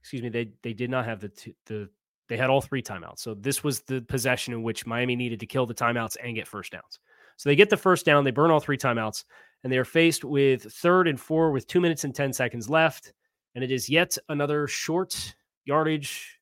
Excuse 0.00 0.22
me, 0.22 0.30
they 0.30 0.52
they 0.62 0.72
did 0.72 0.88
not 0.88 1.04
have 1.04 1.20
the 1.20 1.28
two, 1.28 1.52
the 1.66 1.90
they 2.30 2.38
had 2.38 2.48
all 2.48 2.62
three 2.62 2.82
timeouts. 2.82 3.18
So 3.18 3.34
this 3.34 3.62
was 3.62 3.80
the 3.80 4.00
possession 4.00 4.54
in 4.54 4.62
which 4.62 4.86
Miami 4.86 5.16
needed 5.16 5.40
to 5.40 5.46
kill 5.46 5.66
the 5.66 5.74
timeouts 5.74 6.16
and 6.24 6.34
get 6.34 6.48
first 6.48 6.72
downs. 6.72 6.98
So 7.40 7.48
they 7.48 7.56
get 7.56 7.70
the 7.70 7.76
first 7.78 8.04
down, 8.04 8.22
they 8.22 8.32
burn 8.32 8.50
all 8.50 8.60
three 8.60 8.76
timeouts, 8.76 9.24
and 9.64 9.72
they 9.72 9.78
are 9.78 9.84
faced 9.86 10.26
with 10.26 10.70
third 10.74 11.08
and 11.08 11.18
four 11.18 11.52
with 11.52 11.66
two 11.66 11.80
minutes 11.80 12.04
and 12.04 12.14
10 12.14 12.34
seconds 12.34 12.68
left. 12.68 13.14
And 13.54 13.64
it 13.64 13.70
is 13.70 13.88
yet 13.88 14.18
another 14.28 14.68
short 14.68 15.34
yardage 15.64 16.38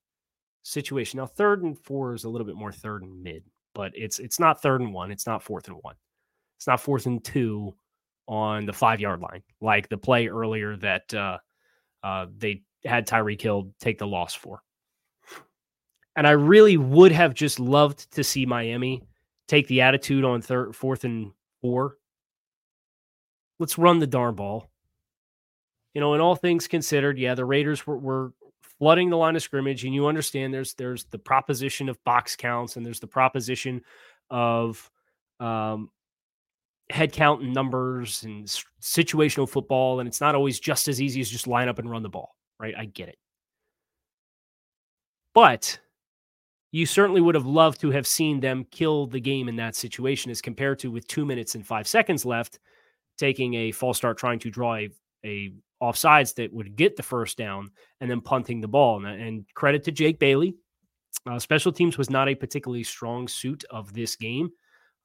situation. 0.64 1.18
Now, 1.18 1.26
third 1.26 1.62
and 1.62 1.78
four 1.78 2.14
is 2.14 2.24
a 2.24 2.28
little 2.28 2.44
bit 2.44 2.56
more 2.56 2.72
third 2.72 3.04
and 3.04 3.22
mid, 3.22 3.44
but 3.76 3.92
it's 3.94 4.18
it's 4.18 4.40
not 4.40 4.60
third 4.60 4.80
and 4.80 4.92
one. 4.92 5.12
It's 5.12 5.24
not 5.24 5.40
fourth 5.40 5.68
and 5.68 5.76
one. 5.82 5.94
It's 6.56 6.66
not 6.66 6.80
fourth 6.80 7.06
and 7.06 7.22
two 7.22 7.76
on 8.26 8.66
the 8.66 8.72
five 8.72 8.98
yard 8.98 9.20
line, 9.20 9.44
like 9.60 9.88
the 9.88 9.98
play 9.98 10.26
earlier 10.26 10.74
that 10.78 11.14
uh, 11.14 11.38
uh, 12.02 12.26
they 12.36 12.64
had 12.84 13.06
Tyreek 13.06 13.40
Hill 13.40 13.70
take 13.78 13.98
the 13.98 14.06
loss 14.08 14.34
for. 14.34 14.64
And 16.16 16.26
I 16.26 16.32
really 16.32 16.76
would 16.76 17.12
have 17.12 17.34
just 17.34 17.60
loved 17.60 18.10
to 18.14 18.24
see 18.24 18.46
Miami 18.46 19.04
take 19.48 19.66
the 19.66 19.80
attitude 19.80 20.24
on 20.24 20.40
third, 20.40 20.76
fourth, 20.76 21.04
and 21.04 21.32
four. 21.60 21.96
Let's 23.58 23.78
run 23.78 23.98
the 23.98 24.06
darn 24.06 24.36
ball. 24.36 24.70
You 25.94 26.00
know, 26.00 26.14
in 26.14 26.20
all 26.20 26.36
things 26.36 26.68
considered, 26.68 27.18
yeah, 27.18 27.34
the 27.34 27.44
Raiders 27.44 27.84
were, 27.86 27.98
were 27.98 28.32
flooding 28.78 29.10
the 29.10 29.16
line 29.16 29.34
of 29.34 29.42
scrimmage, 29.42 29.84
and 29.84 29.94
you 29.94 30.06
understand 30.06 30.54
there's 30.54 30.74
there's 30.74 31.04
the 31.06 31.18
proposition 31.18 31.88
of 31.88 32.02
box 32.04 32.36
counts, 32.36 32.76
and 32.76 32.86
there's 32.86 33.00
the 33.00 33.06
proposition 33.06 33.82
of 34.30 34.88
um, 35.40 35.90
head 36.90 37.12
count 37.12 37.42
and 37.42 37.52
numbers 37.52 38.22
and 38.22 38.46
situational 38.80 39.48
football, 39.48 39.98
and 39.98 40.06
it's 40.06 40.20
not 40.20 40.34
always 40.34 40.60
just 40.60 40.86
as 40.86 41.02
easy 41.02 41.20
as 41.20 41.30
just 41.30 41.46
line 41.46 41.68
up 41.68 41.78
and 41.78 41.90
run 41.90 42.02
the 42.02 42.08
ball, 42.08 42.36
right? 42.60 42.74
I 42.76 42.84
get 42.84 43.08
it, 43.08 43.18
but 45.34 45.80
you 46.70 46.84
certainly 46.86 47.20
would 47.20 47.34
have 47.34 47.46
loved 47.46 47.80
to 47.80 47.90
have 47.90 48.06
seen 48.06 48.40
them 48.40 48.66
kill 48.70 49.06
the 49.06 49.20
game 49.20 49.48
in 49.48 49.56
that 49.56 49.74
situation 49.74 50.30
as 50.30 50.42
compared 50.42 50.78
to 50.80 50.90
with 50.90 51.06
two 51.08 51.24
minutes 51.24 51.54
and 51.54 51.66
five 51.66 51.88
seconds 51.88 52.24
left, 52.24 52.58
taking 53.16 53.54
a 53.54 53.72
false 53.72 53.96
start, 53.96 54.18
trying 54.18 54.38
to 54.40 54.50
draw 54.50 54.76
a, 54.76 54.90
a 55.24 55.52
offsides 55.82 56.34
that 56.34 56.52
would 56.52 56.76
get 56.76 56.96
the 56.96 57.02
first 57.02 57.38
down 57.38 57.70
and 58.00 58.10
then 58.10 58.20
punting 58.20 58.60
the 58.60 58.68
ball. 58.68 59.04
And, 59.04 59.20
and 59.20 59.44
credit 59.54 59.84
to 59.84 59.92
Jake 59.92 60.18
Bailey. 60.18 60.54
Uh, 61.26 61.38
special 61.38 61.72
teams 61.72 61.96
was 61.96 62.10
not 62.10 62.28
a 62.28 62.34
particularly 62.34 62.84
strong 62.84 63.28
suit 63.28 63.64
of 63.70 63.92
this 63.94 64.16
game. 64.16 64.50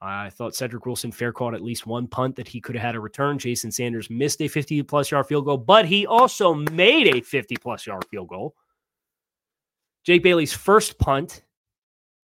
I 0.01 0.29
thought 0.29 0.53
Cedric 0.53 0.85
Wilson 0.85 1.13
fair 1.13 1.31
caught 1.31 1.53
at 1.53 1.63
least 1.63 1.87
one 1.87 2.07
punt 2.07 2.35
that 2.35 2.47
he 2.47 2.59
could 2.59 2.75
have 2.75 2.83
had 2.83 2.95
a 2.95 2.99
return. 2.99 3.39
Jason 3.39 3.71
Sanders 3.71 4.09
missed 4.09 4.41
a 4.41 4.49
50 4.49 4.83
plus 4.83 5.11
yard 5.11 5.27
field 5.27 5.45
goal, 5.45 5.57
but 5.57 5.85
he 5.85 6.05
also 6.05 6.53
made 6.53 7.15
a 7.15 7.21
50 7.21 7.55
plus 7.55 7.87
yard 7.87 8.03
field 8.11 8.27
goal. 8.27 8.53
Jake 10.03 10.21
Bailey's 10.21 10.51
first 10.51 10.99
punt 10.99 11.43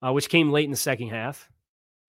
uh, 0.05 0.13
which 0.13 0.29
came 0.29 0.51
late 0.51 0.65
in 0.65 0.71
the 0.71 0.77
second 0.77 1.09
half, 1.09 1.49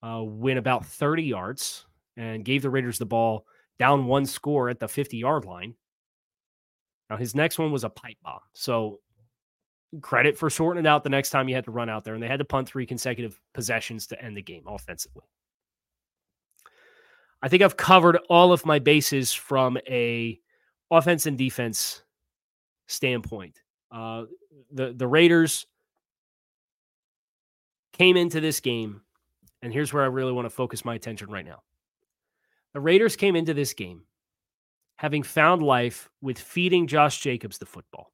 uh, 0.02 0.22
went 0.22 0.58
about 0.58 0.86
30 0.86 1.22
yards 1.22 1.86
and 2.16 2.44
gave 2.44 2.62
the 2.62 2.70
Raiders 2.70 2.98
the 2.98 3.06
ball 3.06 3.46
down 3.78 4.06
one 4.06 4.26
score 4.26 4.68
at 4.68 4.78
the 4.78 4.88
50 4.88 5.16
yard 5.16 5.44
line. 5.44 5.74
Now, 7.08 7.16
his 7.16 7.34
next 7.34 7.58
one 7.58 7.72
was 7.72 7.84
a 7.84 7.90
pipe 7.90 8.18
bomb. 8.22 8.40
So, 8.52 9.00
credit 10.00 10.38
for 10.38 10.48
sorting 10.48 10.84
it 10.84 10.86
out 10.86 11.02
the 11.02 11.10
next 11.10 11.30
time 11.30 11.48
you 11.48 11.56
had 11.56 11.64
to 11.64 11.72
run 11.72 11.88
out 11.88 12.04
there. 12.04 12.14
And 12.14 12.22
they 12.22 12.28
had 12.28 12.38
to 12.38 12.44
punt 12.44 12.68
three 12.68 12.86
consecutive 12.86 13.40
possessions 13.54 14.06
to 14.08 14.22
end 14.22 14.36
the 14.36 14.42
game 14.42 14.62
offensively. 14.68 15.24
I 17.42 17.48
think 17.48 17.62
I've 17.62 17.76
covered 17.76 18.18
all 18.28 18.52
of 18.52 18.66
my 18.66 18.78
bases 18.78 19.32
from 19.32 19.78
a 19.88 20.38
offense 20.90 21.26
and 21.26 21.38
defense 21.38 22.02
standpoint. 22.86 23.60
Uh, 23.90 24.24
the 24.70 24.92
the 24.92 25.08
Raiders 25.08 25.66
came 28.00 28.16
into 28.16 28.40
this 28.40 28.60
game, 28.60 29.02
and 29.60 29.74
here's 29.74 29.92
where 29.92 30.02
I 30.02 30.06
really 30.06 30.32
want 30.32 30.46
to 30.46 30.50
focus 30.50 30.86
my 30.86 30.94
attention 30.94 31.30
right 31.30 31.44
now. 31.44 31.60
The 32.72 32.80
Raiders 32.80 33.14
came 33.14 33.36
into 33.36 33.52
this 33.52 33.74
game 33.74 34.04
having 34.96 35.22
found 35.22 35.62
life 35.62 36.08
with 36.22 36.38
feeding 36.38 36.86
Josh 36.86 37.20
Jacobs 37.20 37.58
the 37.58 37.66
football. 37.66 38.10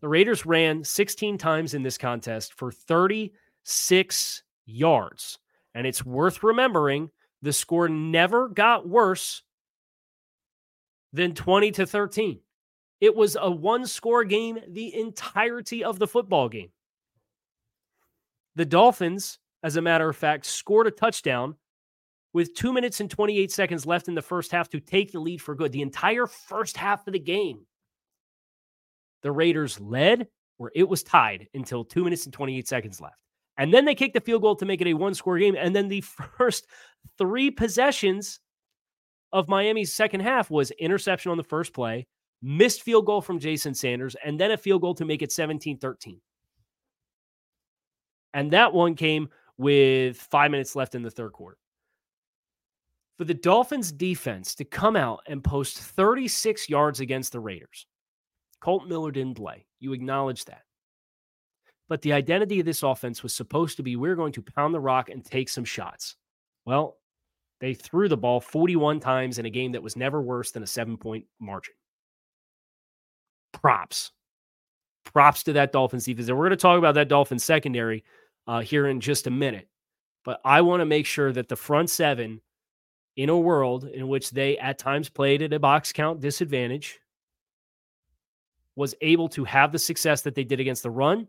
The 0.00 0.08
Raiders 0.08 0.46
ran 0.46 0.82
16 0.82 1.36
times 1.36 1.74
in 1.74 1.82
this 1.82 1.98
contest 1.98 2.54
for 2.54 2.72
36 2.72 4.42
yards. 4.64 5.38
And 5.74 5.86
it's 5.86 6.06
worth 6.06 6.42
remembering 6.42 7.10
the 7.42 7.52
score 7.52 7.90
never 7.90 8.48
got 8.48 8.88
worse 8.88 9.42
than 11.12 11.34
20 11.34 11.72
to 11.72 11.84
13. 11.84 12.40
It 13.02 13.14
was 13.14 13.36
a 13.38 13.50
one 13.50 13.86
score 13.86 14.24
game 14.24 14.60
the 14.66 14.98
entirety 14.98 15.84
of 15.84 15.98
the 15.98 16.06
football 16.06 16.48
game. 16.48 16.70
The 18.56 18.64
Dolphins, 18.64 19.38
as 19.62 19.76
a 19.76 19.82
matter 19.82 20.08
of 20.08 20.16
fact, 20.16 20.46
scored 20.46 20.86
a 20.86 20.90
touchdown 20.90 21.54
with 22.32 22.54
two 22.54 22.72
minutes 22.72 23.00
and 23.00 23.10
28 23.10 23.50
seconds 23.50 23.86
left 23.86 24.08
in 24.08 24.14
the 24.14 24.22
first 24.22 24.52
half 24.52 24.68
to 24.70 24.80
take 24.80 25.12
the 25.12 25.20
lead 25.20 25.40
for 25.40 25.54
good. 25.54 25.72
The 25.72 25.82
entire 25.82 26.26
first 26.26 26.76
half 26.76 27.06
of 27.06 27.12
the 27.12 27.18
game, 27.18 27.66
the 29.22 29.32
Raiders 29.32 29.80
led 29.80 30.28
where 30.56 30.70
it 30.74 30.88
was 30.88 31.02
tied 31.02 31.48
until 31.54 31.84
two 31.84 32.04
minutes 32.04 32.26
and 32.26 32.32
28 32.32 32.68
seconds 32.68 33.00
left. 33.00 33.16
And 33.56 33.74
then 33.74 33.84
they 33.84 33.94
kicked 33.94 34.14
the 34.14 34.20
field 34.20 34.42
goal 34.42 34.56
to 34.56 34.66
make 34.66 34.80
it 34.80 34.88
a 34.88 34.94
one 34.94 35.14
score 35.14 35.38
game. 35.38 35.56
And 35.58 35.74
then 35.74 35.88
the 35.88 36.00
first 36.36 36.66
three 37.18 37.50
possessions 37.50 38.40
of 39.32 39.48
Miami's 39.48 39.92
second 39.92 40.20
half 40.20 40.50
was 40.50 40.70
interception 40.72 41.30
on 41.30 41.36
the 41.36 41.44
first 41.44 41.72
play, 41.72 42.06
missed 42.42 42.82
field 42.82 43.06
goal 43.06 43.20
from 43.20 43.38
Jason 43.38 43.74
Sanders, 43.74 44.16
and 44.24 44.38
then 44.38 44.50
a 44.50 44.56
field 44.56 44.82
goal 44.82 44.94
to 44.94 45.04
make 45.04 45.22
it 45.22 45.32
17 45.32 45.78
13. 45.78 46.20
And 48.34 48.50
that 48.52 48.72
one 48.72 48.94
came 48.94 49.28
with 49.58 50.16
five 50.16 50.50
minutes 50.50 50.76
left 50.76 50.94
in 50.94 51.02
the 51.02 51.10
third 51.10 51.32
quarter. 51.32 51.58
For 53.18 53.24
the 53.24 53.34
Dolphins 53.34 53.92
defense 53.92 54.54
to 54.54 54.64
come 54.64 54.96
out 54.96 55.20
and 55.26 55.44
post 55.44 55.78
36 55.78 56.70
yards 56.70 57.00
against 57.00 57.32
the 57.32 57.40
Raiders, 57.40 57.86
Kolton 58.60 58.88
Miller 58.88 59.10
didn't 59.10 59.36
play. 59.36 59.66
You 59.78 59.92
acknowledge 59.92 60.46
that. 60.46 60.62
But 61.88 62.02
the 62.02 62.12
identity 62.12 62.60
of 62.60 62.66
this 62.66 62.82
offense 62.82 63.22
was 63.22 63.34
supposed 63.34 63.76
to 63.76 63.82
be 63.82 63.96
we're 63.96 64.14
going 64.14 64.32
to 64.32 64.42
pound 64.42 64.72
the 64.72 64.80
rock 64.80 65.10
and 65.10 65.24
take 65.24 65.48
some 65.48 65.64
shots. 65.64 66.16
Well, 66.64 66.96
they 67.60 67.74
threw 67.74 68.08
the 68.08 68.16
ball 68.16 68.40
41 68.40 69.00
times 69.00 69.38
in 69.38 69.44
a 69.44 69.50
game 69.50 69.72
that 69.72 69.82
was 69.82 69.96
never 69.96 70.22
worse 70.22 70.50
than 70.50 70.62
a 70.62 70.66
seven 70.66 70.96
point 70.96 71.26
margin. 71.40 71.74
Props. 73.52 74.12
Props 75.04 75.42
to 75.42 75.52
that 75.54 75.72
Dolphins 75.72 76.04
defense. 76.04 76.28
And 76.28 76.38
we're 76.38 76.46
going 76.46 76.56
to 76.56 76.62
talk 76.62 76.78
about 76.78 76.94
that 76.94 77.08
Dolphins 77.08 77.44
secondary 77.44 78.04
uh, 78.46 78.60
here 78.60 78.86
in 78.86 79.00
just 79.00 79.26
a 79.26 79.30
minute. 79.30 79.68
But 80.24 80.40
I 80.44 80.60
want 80.60 80.80
to 80.80 80.86
make 80.86 81.06
sure 81.06 81.32
that 81.32 81.48
the 81.48 81.56
front 81.56 81.90
seven, 81.90 82.40
in 83.16 83.28
a 83.28 83.38
world 83.38 83.84
in 83.84 84.08
which 84.08 84.30
they 84.30 84.58
at 84.58 84.78
times 84.78 85.08
played 85.08 85.42
at 85.42 85.52
a 85.52 85.58
box 85.58 85.92
count 85.92 86.20
disadvantage, 86.20 87.00
was 88.76 88.94
able 89.00 89.28
to 89.28 89.44
have 89.44 89.72
the 89.72 89.78
success 89.78 90.22
that 90.22 90.34
they 90.34 90.44
did 90.44 90.60
against 90.60 90.82
the 90.82 90.90
run 90.90 91.26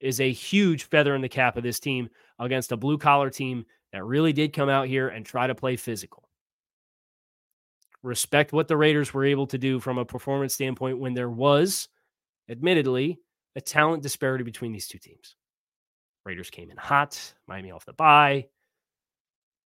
is 0.00 0.20
a 0.20 0.32
huge 0.32 0.84
feather 0.84 1.14
in 1.14 1.20
the 1.22 1.28
cap 1.28 1.56
of 1.56 1.62
this 1.62 1.80
team 1.80 2.08
against 2.38 2.72
a 2.72 2.76
blue 2.76 2.98
collar 2.98 3.30
team 3.30 3.66
that 3.92 4.04
really 4.04 4.32
did 4.32 4.52
come 4.52 4.68
out 4.68 4.86
here 4.86 5.08
and 5.08 5.26
try 5.26 5.46
to 5.46 5.54
play 5.54 5.76
physical. 5.76 6.28
Respect 8.02 8.52
what 8.52 8.66
the 8.66 8.76
Raiders 8.76 9.12
were 9.12 9.26
able 9.26 9.46
to 9.48 9.58
do 9.58 9.78
from 9.78 9.98
a 9.98 10.04
performance 10.04 10.54
standpoint 10.54 10.98
when 10.98 11.12
there 11.12 11.28
was, 11.28 11.88
admittedly, 12.48 13.18
a 13.56 13.60
talent 13.60 14.02
disparity 14.02 14.44
between 14.44 14.72
these 14.72 14.88
two 14.88 14.98
teams. 14.98 15.36
Raiders 16.24 16.50
came 16.50 16.70
in 16.70 16.76
hot, 16.76 17.34
Miami 17.46 17.70
off 17.70 17.86
the 17.86 17.92
bye. 17.92 18.46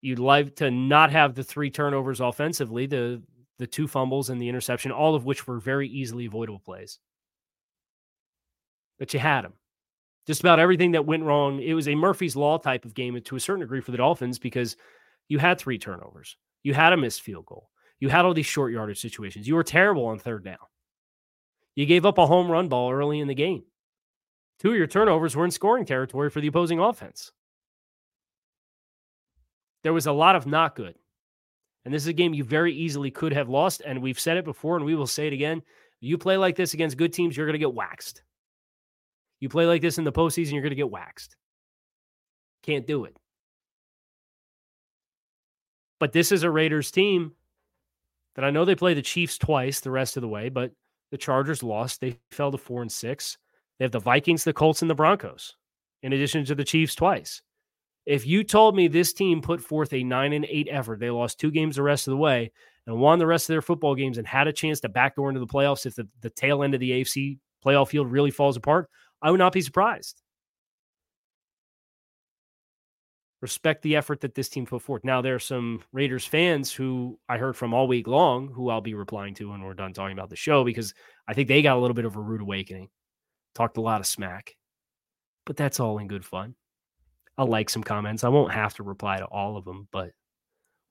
You'd 0.01 0.19
like 0.19 0.55
to 0.57 0.71
not 0.71 1.11
have 1.11 1.33
the 1.33 1.43
three 1.43 1.69
turnovers 1.69 2.21
offensively, 2.21 2.85
the 2.85 3.21
the 3.59 3.67
two 3.67 3.87
fumbles 3.87 4.29
and 4.29 4.39
the 4.39 4.49
interception, 4.49 4.91
all 4.91 5.15
of 5.15 5.25
which 5.25 5.47
were 5.47 5.59
very 5.59 5.87
easily 5.89 6.27
avoidable 6.27 6.59
plays. 6.59 6.99
But 8.99 9.13
you 9.13 9.19
had 9.19 9.43
them 9.43 9.53
just 10.27 10.41
about 10.41 10.59
everything 10.59 10.91
that 10.91 11.05
went 11.05 11.23
wrong. 11.23 11.61
It 11.61 11.73
was 11.73 11.87
a 11.87 11.95
Murphy's 11.95 12.35
Law 12.35 12.57
type 12.57 12.85
of 12.85 12.93
game 12.93 13.19
to 13.19 13.35
a 13.35 13.39
certain 13.39 13.61
degree 13.61 13.81
for 13.81 13.91
the 13.91 13.97
Dolphins 13.97 14.37
because 14.37 14.75
you 15.27 15.39
had 15.39 15.57
three 15.57 15.79
turnovers, 15.79 16.37
you 16.63 16.73
had 16.73 16.93
a 16.93 16.97
missed 16.97 17.21
field 17.21 17.45
goal, 17.45 17.69
you 17.99 18.09
had 18.09 18.25
all 18.25 18.33
these 18.33 18.45
short 18.45 18.71
yardage 18.71 19.01
situations. 19.01 19.47
You 19.47 19.55
were 19.55 19.63
terrible 19.63 20.05
on 20.05 20.19
third 20.19 20.43
down. 20.43 20.57
You 21.75 21.85
gave 21.85 22.05
up 22.05 22.17
a 22.17 22.27
home 22.27 22.51
run 22.51 22.67
ball 22.67 22.91
early 22.91 23.19
in 23.19 23.27
the 23.27 23.35
game. 23.35 23.63
Two 24.59 24.71
of 24.71 24.77
your 24.77 24.87
turnovers 24.87 25.35
were 25.35 25.45
in 25.45 25.51
scoring 25.51 25.85
territory 25.85 26.29
for 26.29 26.41
the 26.41 26.47
opposing 26.47 26.79
offense. 26.79 27.31
There 29.83 29.93
was 29.93 30.07
a 30.07 30.11
lot 30.11 30.35
of 30.35 30.47
not 30.47 30.75
good. 30.75 30.95
And 31.85 31.93
this 31.93 32.03
is 32.03 32.07
a 32.07 32.13
game 32.13 32.33
you 32.33 32.43
very 32.43 32.73
easily 32.73 33.11
could 33.11 33.31
have 33.33 33.49
lost. 33.49 33.81
And 33.85 34.01
we've 34.01 34.19
said 34.19 34.37
it 34.37 34.45
before, 34.45 34.75
and 34.75 34.85
we 34.85 34.95
will 34.95 35.07
say 35.07 35.27
it 35.27 35.33
again. 35.33 35.61
You 35.99 36.17
play 36.17 36.37
like 36.37 36.55
this 36.55 36.73
against 36.73 36.97
good 36.97 37.13
teams, 37.13 37.37
you're 37.37 37.45
going 37.45 37.53
to 37.53 37.59
get 37.59 37.73
waxed. 37.73 38.23
You 39.39 39.49
play 39.49 39.65
like 39.65 39.81
this 39.81 39.97
in 39.97 40.03
the 40.03 40.11
postseason, 40.11 40.51
you're 40.53 40.61
going 40.61 40.71
to 40.71 40.75
get 40.75 40.89
waxed. 40.91 41.35
Can't 42.63 42.85
do 42.85 43.05
it. 43.05 43.15
But 45.99 46.11
this 46.11 46.31
is 46.31 46.43
a 46.43 46.51
Raiders 46.51 46.91
team 46.91 47.33
that 48.35 48.45
I 48.45 48.51
know 48.51 48.65
they 48.65 48.75
play 48.75 48.93
the 48.93 49.01
Chiefs 49.01 49.37
twice 49.37 49.79
the 49.79 49.91
rest 49.91 50.17
of 50.17 50.21
the 50.21 50.27
way, 50.27 50.49
but 50.49 50.71
the 51.11 51.17
Chargers 51.17 51.63
lost. 51.63 52.01
They 52.01 52.17
fell 52.31 52.51
to 52.51 52.57
four 52.57 52.81
and 52.81 52.91
six. 52.91 53.37
They 53.77 53.85
have 53.85 53.91
the 53.91 53.99
Vikings, 53.99 54.43
the 54.43 54.53
Colts, 54.53 54.81
and 54.81 54.89
the 54.89 54.95
Broncos, 54.95 55.55
in 56.01 56.13
addition 56.13 56.45
to 56.45 56.55
the 56.55 56.63
Chiefs 56.63 56.95
twice. 56.95 57.41
If 58.05 58.25
you 58.25 58.43
told 58.43 58.75
me 58.75 58.87
this 58.87 59.11
team 59.11 59.41
put 59.41 59.61
forth 59.61 59.91
a 59.93 60.03
nine 60.03 60.33
and 60.33 60.45
eight 60.49 60.69
effort, 60.71 60.99
they 60.99 61.09
lost 61.09 61.39
two 61.39 61.51
games 61.51 61.75
the 61.75 61.83
rest 61.83 62.07
of 62.07 62.11
the 62.11 62.17
way 62.17 62.51
and 62.85 62.97
won 62.97 63.19
the 63.19 63.27
rest 63.27 63.49
of 63.49 63.53
their 63.53 63.61
football 63.61 63.95
games 63.95 64.17
and 64.17 64.25
had 64.25 64.47
a 64.47 64.53
chance 64.53 64.79
to 64.79 64.89
backdoor 64.89 65.29
into 65.29 65.41
the 65.41 65.45
playoffs 65.45 65.85
if 65.85 65.95
the, 65.95 66.07
the 66.21 66.29
tail 66.29 66.63
end 66.63 66.73
of 66.73 66.79
the 66.79 66.91
AFC 66.91 67.37
playoff 67.63 67.89
field 67.89 68.09
really 68.09 68.31
falls 68.31 68.55
apart, 68.55 68.89
I 69.21 69.29
would 69.29 69.39
not 69.39 69.51
be 69.51 69.61
surprised. 69.61 70.21
Respect 73.41 73.83
the 73.83 73.97
effort 73.97 74.21
that 74.21 74.33
this 74.33 74.49
team 74.49 74.65
put 74.65 74.81
forth. 74.81 75.03
Now, 75.03 75.21
there 75.21 75.35
are 75.35 75.39
some 75.39 75.83
Raiders 75.91 76.25
fans 76.25 76.71
who 76.71 77.19
I 77.29 77.37
heard 77.37 77.55
from 77.55 77.73
all 77.73 77.87
week 77.87 78.07
long 78.07 78.47
who 78.47 78.69
I'll 78.69 78.81
be 78.81 78.95
replying 78.95 79.35
to 79.35 79.51
when 79.51 79.61
we're 79.61 79.75
done 79.75 79.93
talking 79.93 80.17
about 80.17 80.29
the 80.29 80.35
show 80.35 80.63
because 80.63 80.93
I 81.27 81.33
think 81.33 81.47
they 81.47 81.61
got 81.61 81.77
a 81.77 81.79
little 81.79 81.93
bit 81.93 82.05
of 82.05 82.15
a 82.15 82.21
rude 82.21 82.41
awakening. 82.41 82.89
Talked 83.57 83.77
a 83.77 83.81
lot 83.81 84.01
of 84.01 84.05
smack, 84.05 84.55
but 85.47 85.57
that's 85.57 85.79
all 85.79 85.97
in 85.97 86.07
good 86.07 86.23
fun. 86.23 86.53
I'll 87.39 87.47
like 87.47 87.71
some 87.71 87.81
comments. 87.81 88.23
I 88.23 88.29
won't 88.29 88.53
have 88.53 88.75
to 88.75 88.83
reply 88.83 89.17
to 89.17 89.25
all 89.25 89.57
of 89.57 89.65
them, 89.65 89.87
but 89.91 90.11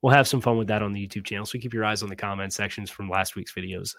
we'll 0.01 0.13
have 0.13 0.27
some 0.27 0.41
fun 0.41 0.57
with 0.57 0.67
that 0.67 0.81
on 0.81 0.91
the 0.91 1.07
YouTube 1.07 1.23
channel. 1.23 1.45
So 1.45 1.59
keep 1.59 1.73
your 1.73 1.85
eyes 1.85 2.03
on 2.03 2.09
the 2.09 2.15
comment 2.17 2.51
sections 2.51 2.89
from 2.89 3.09
last 3.09 3.37
week's 3.37 3.53
videos 3.53 3.95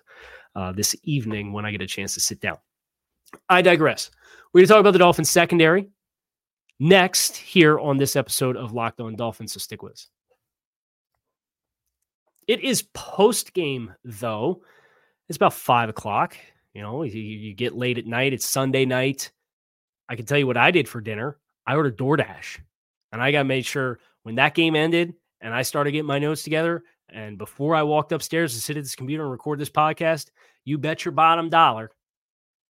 uh, 0.55 0.73
this 0.73 0.95
evening 1.03 1.55
when 1.55 1.65
I 1.65 1.71
get 1.71 1.81
a 1.81 1.87
chance 1.87 2.13
to 2.13 2.21
sit 2.21 2.41
down. 2.43 2.59
I 3.49 3.63
digress. 3.63 4.11
We're 4.53 4.61
going 4.61 4.67
to 4.67 4.73
talk 4.75 4.81
about 4.81 4.93
the 4.93 4.99
Dolphins 4.99 5.31
secondary 5.31 5.89
next 6.79 7.39
here 7.39 7.79
on 7.79 7.97
this 7.97 8.17
episode 8.17 8.59
of 8.59 8.75
Locked 8.75 9.01
On 9.01 9.17
Dolphins. 9.17 9.55
So 9.55 9.61
stick 9.61 9.83
with 9.83 9.93
us. 9.93 10.09
It 12.47 12.61
is 12.61 12.83
post 12.93 13.55
game, 13.55 13.95
though. 14.05 14.61
It's 15.31 15.37
about 15.37 15.55
five 15.55 15.89
o'clock. 15.89 16.37
You 16.75 16.83
know, 16.83 17.03
you, 17.03 17.21
you, 17.21 17.55
get 17.55 17.75
late 17.75 17.99
at 17.99 18.07
night. 18.07 18.33
It's 18.33 18.47
Sunday 18.47 18.85
night. 18.85 19.33
I 20.09 20.17
can 20.17 20.27
tell 20.27 20.39
you 20.39 20.47
what 20.47 20.57
I 20.57 20.71
did 20.71 20.89
for 20.89 21.01
dinner. 21.01 21.39
I 21.67 21.75
ordered 21.75 21.99
DoorDash, 21.99 22.61
and 23.13 23.23
I 23.23 23.33
got 23.33 23.47
made 23.47 23.67
sure 23.67 23.99
when 24.23 24.37
that 24.37 24.55
game 24.55 24.77
ended 24.77 25.15
and 25.41 25.55
I 25.55 25.63
started 25.63 25.93
getting 25.93 26.07
my 26.07 26.19
notes 26.19 26.43
together, 26.43 26.83
and 27.09 27.39
before 27.39 27.75
I 27.75 27.83
walked 27.83 28.13
upstairs 28.13 28.55
to 28.55 28.61
sit 28.61 28.77
at 28.77 28.83
this 28.83 28.97
computer 28.97 29.23
and 29.23 29.33
record 29.33 29.59
this 29.59 29.71
podcast, 29.71 30.31
you 30.65 30.79
bet 30.79 31.05
your 31.05 31.13
bottom 31.13 31.49
dollar 31.49 31.91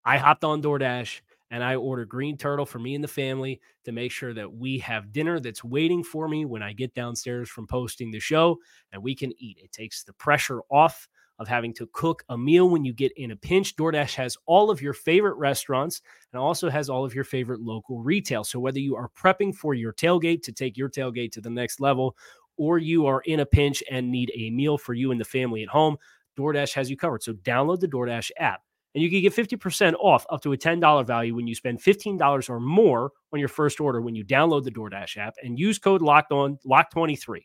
I 0.05 0.17
hopped 0.17 0.43
on 0.43 0.61
DoorDash 0.61 1.21
and 1.49 1.63
I 1.63 1.75
ordered 1.75 2.09
green 2.09 2.37
turtle 2.37 2.65
for 2.65 2.77
me 2.77 2.93
and 2.93 3.03
the 3.03 3.07
family 3.07 3.59
to 3.85 3.91
make 3.91 4.11
sure 4.11 4.33
that 4.33 4.53
we 4.53 4.77
have 4.79 5.11
dinner 5.11 5.39
that's 5.39 5.63
waiting 5.63 6.03
for 6.03 6.27
me 6.27 6.45
when 6.45 6.61
I 6.61 6.73
get 6.73 6.93
downstairs 6.93 7.49
from 7.49 7.65
posting 7.65 8.11
the 8.11 8.19
show 8.19 8.57
and 8.91 9.01
we 9.01 9.15
can 9.15 9.33
eat. 9.39 9.57
It 9.63 9.71
takes 9.71 10.03
the 10.03 10.13
pressure 10.13 10.61
off 10.69 11.07
of 11.39 11.47
having 11.47 11.73
to 11.73 11.87
cook 11.93 12.23
a 12.29 12.37
meal 12.37 12.69
when 12.69 12.85
you 12.85 12.93
get 12.93 13.11
in 13.17 13.31
a 13.31 13.35
pinch. 13.35 13.75
DoorDash 13.75 14.15
has 14.15 14.37
all 14.45 14.69
of 14.69 14.81
your 14.81 14.93
favorite 14.93 15.35
restaurants 15.35 16.01
and 16.31 16.41
also 16.41 16.69
has 16.69 16.89
all 16.89 17.05
of 17.05 17.13
your 17.13 17.23
favorite 17.23 17.61
local 17.61 18.01
retail. 18.01 18.43
So 18.43 18.59
whether 18.59 18.79
you 18.79 18.95
are 18.95 19.09
prepping 19.09 19.53
for 19.53 19.73
your 19.73 19.93
tailgate 19.93 20.43
to 20.43 20.51
take 20.51 20.77
your 20.77 20.89
tailgate 20.89 21.31
to 21.33 21.41
the 21.41 21.49
next 21.49 21.79
level 21.79 22.15
or 22.57 22.77
you 22.77 23.05
are 23.05 23.21
in 23.21 23.41
a 23.41 23.45
pinch 23.45 23.83
and 23.91 24.11
need 24.11 24.31
a 24.35 24.49
meal 24.49 24.77
for 24.77 24.93
you 24.93 25.11
and 25.11 25.19
the 25.19 25.25
family 25.25 25.61
at 25.61 25.69
home, 25.69 25.97
DoorDash 26.37 26.73
has 26.73 26.89
you 26.89 26.97
covered. 26.97 27.23
So 27.23 27.33
download 27.33 27.79
the 27.79 27.87
DoorDash 27.87 28.31
app 28.37 28.61
and 28.95 29.03
you 29.03 29.09
can 29.09 29.21
get 29.21 29.35
50% 29.35 29.93
off 29.99 30.25
up 30.29 30.41
to 30.43 30.53
a 30.53 30.57
$10 30.57 31.05
value 31.05 31.35
when 31.35 31.47
you 31.47 31.53
spend 31.53 31.81
$15 31.81 32.49
or 32.49 32.59
more 32.61 33.11
on 33.33 33.39
your 33.39 33.49
first 33.49 33.81
order 33.81 34.01
when 34.01 34.15
you 34.15 34.23
download 34.23 34.63
the 34.63 34.71
DoorDash 34.71 35.17
app 35.17 35.35
and 35.43 35.59
use 35.59 35.77
code 35.77 36.01
locked 36.01 36.31
on 36.31 36.57
lock23. 36.65 37.41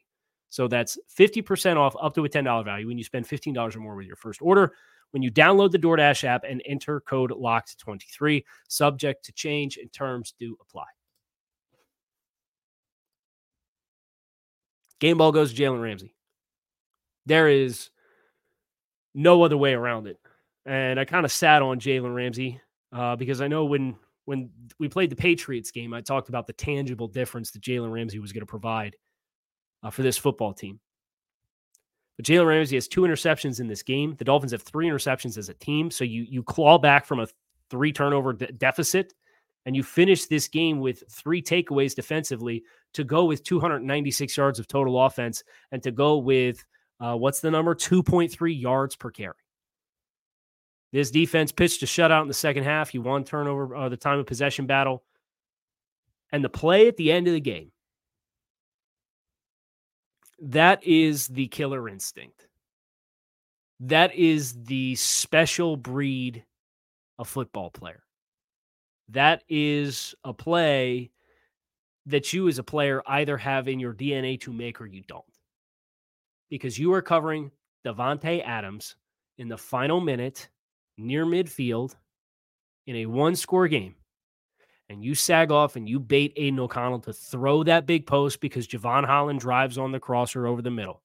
So 0.50 0.68
that's 0.68 0.98
50% 1.16 1.76
off 1.76 1.94
up 2.00 2.14
to 2.14 2.24
a 2.24 2.28
$10 2.28 2.64
value 2.64 2.86
when 2.86 2.98
you 2.98 3.04
spend 3.04 3.26
$15 3.26 3.76
or 3.76 3.78
more 3.80 3.96
with 3.96 4.06
your 4.06 4.16
first 4.16 4.42
order. 4.42 4.72
When 5.12 5.22
you 5.22 5.30
download 5.30 5.72
the 5.72 5.78
DoorDash 5.78 6.24
app 6.24 6.44
and 6.44 6.62
enter 6.66 7.00
code 7.00 7.30
locked23, 7.30 8.44
subject 8.68 9.24
to 9.24 9.32
change 9.32 9.76
and 9.76 9.92
terms 9.92 10.34
do 10.38 10.56
apply. 10.60 10.84
Game 15.00 15.18
ball 15.18 15.32
goes 15.32 15.52
to 15.52 15.60
Jalen 15.60 15.82
Ramsey. 15.82 16.14
There 17.26 17.48
is 17.48 17.90
no 19.14 19.42
other 19.42 19.56
way 19.56 19.72
around 19.72 20.06
it 20.06 20.20
and 20.66 21.00
I 21.00 21.04
kind 21.04 21.24
of 21.24 21.32
sat 21.32 21.62
on 21.62 21.80
Jalen 21.80 22.14
Ramsey 22.14 22.60
uh, 22.92 23.16
because 23.16 23.40
I 23.40 23.48
know 23.48 23.64
when 23.64 23.96
when 24.26 24.50
we 24.78 24.88
played 24.88 25.10
the 25.10 25.16
Patriots 25.16 25.70
game, 25.70 25.92
I 25.92 26.00
talked 26.00 26.28
about 26.28 26.46
the 26.46 26.52
tangible 26.52 27.08
difference 27.08 27.50
that 27.50 27.62
Jalen 27.62 27.90
Ramsey 27.90 28.18
was 28.18 28.32
going 28.32 28.42
to 28.42 28.46
provide 28.46 28.94
uh, 29.82 29.90
for 29.90 30.02
this 30.02 30.18
football 30.18 30.52
team. 30.52 30.80
But 32.16 32.26
Jalen 32.26 32.46
Ramsey 32.46 32.76
has 32.76 32.88
two 32.88 33.02
interceptions 33.02 33.60
in 33.60 33.66
this 33.66 33.82
game. 33.82 34.14
The 34.18 34.24
Dolphins 34.24 34.52
have 34.52 34.62
three 34.62 34.88
interceptions 34.88 35.38
as 35.38 35.48
a 35.48 35.54
team, 35.54 35.90
so 35.90 36.04
you 36.04 36.26
you 36.28 36.42
claw 36.42 36.78
back 36.78 37.06
from 37.06 37.20
a 37.20 37.26
three 37.70 37.92
turnover 37.92 38.32
de- 38.32 38.52
deficit, 38.52 39.14
and 39.64 39.74
you 39.74 39.82
finish 39.82 40.26
this 40.26 40.48
game 40.48 40.80
with 40.80 41.02
three 41.10 41.40
takeaways 41.40 41.94
defensively 41.94 42.64
to 42.94 43.04
go 43.04 43.24
with 43.24 43.44
296 43.44 44.36
yards 44.36 44.58
of 44.58 44.66
total 44.66 45.02
offense 45.02 45.42
and 45.72 45.82
to 45.82 45.90
go 45.90 46.18
with 46.18 46.64
uh, 47.00 47.14
what's 47.14 47.40
the 47.40 47.50
number 47.50 47.74
2.3 47.74 48.60
yards 48.60 48.96
per 48.96 49.10
carry. 49.10 49.34
This 50.92 51.10
defense 51.10 51.52
pitched 51.52 51.82
a 51.82 51.86
shutout 51.86 52.22
in 52.22 52.28
the 52.28 52.34
second 52.34 52.64
half. 52.64 52.92
You 52.94 53.02
won 53.02 53.24
turnover 53.24 53.74
uh, 53.76 53.88
the 53.88 53.96
time 53.96 54.18
of 54.18 54.26
possession 54.26 54.66
battle. 54.66 55.04
And 56.32 56.44
the 56.44 56.48
play 56.48 56.88
at 56.88 56.96
the 56.96 57.12
end 57.12 57.28
of 57.28 57.34
the 57.34 57.40
game, 57.40 57.70
That 60.40 60.82
is 60.84 61.28
the 61.28 61.48
killer 61.48 61.88
instinct. 61.88 62.48
That 63.80 64.14
is 64.14 64.54
the 64.64 64.94
special 64.94 65.76
breed 65.76 66.44
of 67.18 67.28
football 67.28 67.70
player. 67.70 68.02
That 69.10 69.42
is 69.48 70.14
a 70.24 70.32
play 70.32 71.10
that 72.06 72.32
you 72.32 72.48
as 72.48 72.58
a 72.58 72.62
player 72.62 73.02
either 73.06 73.36
have 73.36 73.68
in 73.68 73.80
your 73.80 73.94
DNA 73.94 74.40
to 74.40 74.52
make 74.52 74.80
or 74.80 74.86
you 74.86 75.02
don't. 75.06 75.24
Because 76.48 76.78
you 76.78 76.92
are 76.92 77.02
covering 77.02 77.50
Davante 77.84 78.44
Adams 78.44 78.96
in 79.38 79.48
the 79.48 79.58
final 79.58 80.00
minute 80.00 80.48
near 80.96 81.24
midfield 81.24 81.94
in 82.86 82.96
a 82.96 83.06
one 83.06 83.36
score 83.36 83.68
game. 83.68 83.94
And 84.90 85.04
you 85.04 85.14
sag 85.14 85.52
off 85.52 85.76
and 85.76 85.88
you 85.88 86.00
bait 86.00 86.32
Aidan 86.36 86.58
O'Connell 86.58 86.98
to 87.00 87.12
throw 87.12 87.62
that 87.62 87.86
big 87.86 88.06
post 88.06 88.40
because 88.40 88.66
Jevon 88.66 89.06
Holland 89.06 89.38
drives 89.38 89.78
on 89.78 89.92
the 89.92 90.00
crosser 90.00 90.48
over 90.48 90.60
the 90.60 90.70
middle. 90.70 91.00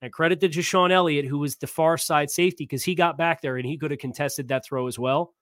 And 0.00 0.10
credit 0.10 0.40
to 0.40 0.48
DeShon 0.48 0.90
Elliott, 0.90 1.26
who 1.26 1.38
was 1.38 1.56
the 1.56 1.66
far 1.66 1.98
side 1.98 2.30
safety, 2.30 2.64
because 2.64 2.82
he 2.82 2.94
got 2.94 3.18
back 3.18 3.42
there 3.42 3.58
and 3.58 3.66
he 3.66 3.76
could 3.76 3.90
have 3.90 4.00
contested 4.00 4.48
that 4.48 4.64
throw 4.64 4.88
as 4.88 4.98
well. 4.98 5.34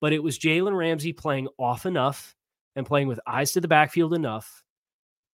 But 0.00 0.14
it 0.14 0.22
was 0.22 0.38
Jalen 0.38 0.76
Ramsey 0.76 1.12
playing 1.12 1.48
off 1.58 1.86
enough 1.86 2.34
and 2.74 2.86
playing 2.86 3.08
with 3.08 3.20
eyes 3.26 3.52
to 3.52 3.60
the 3.60 3.68
backfield 3.68 4.14
enough, 4.14 4.64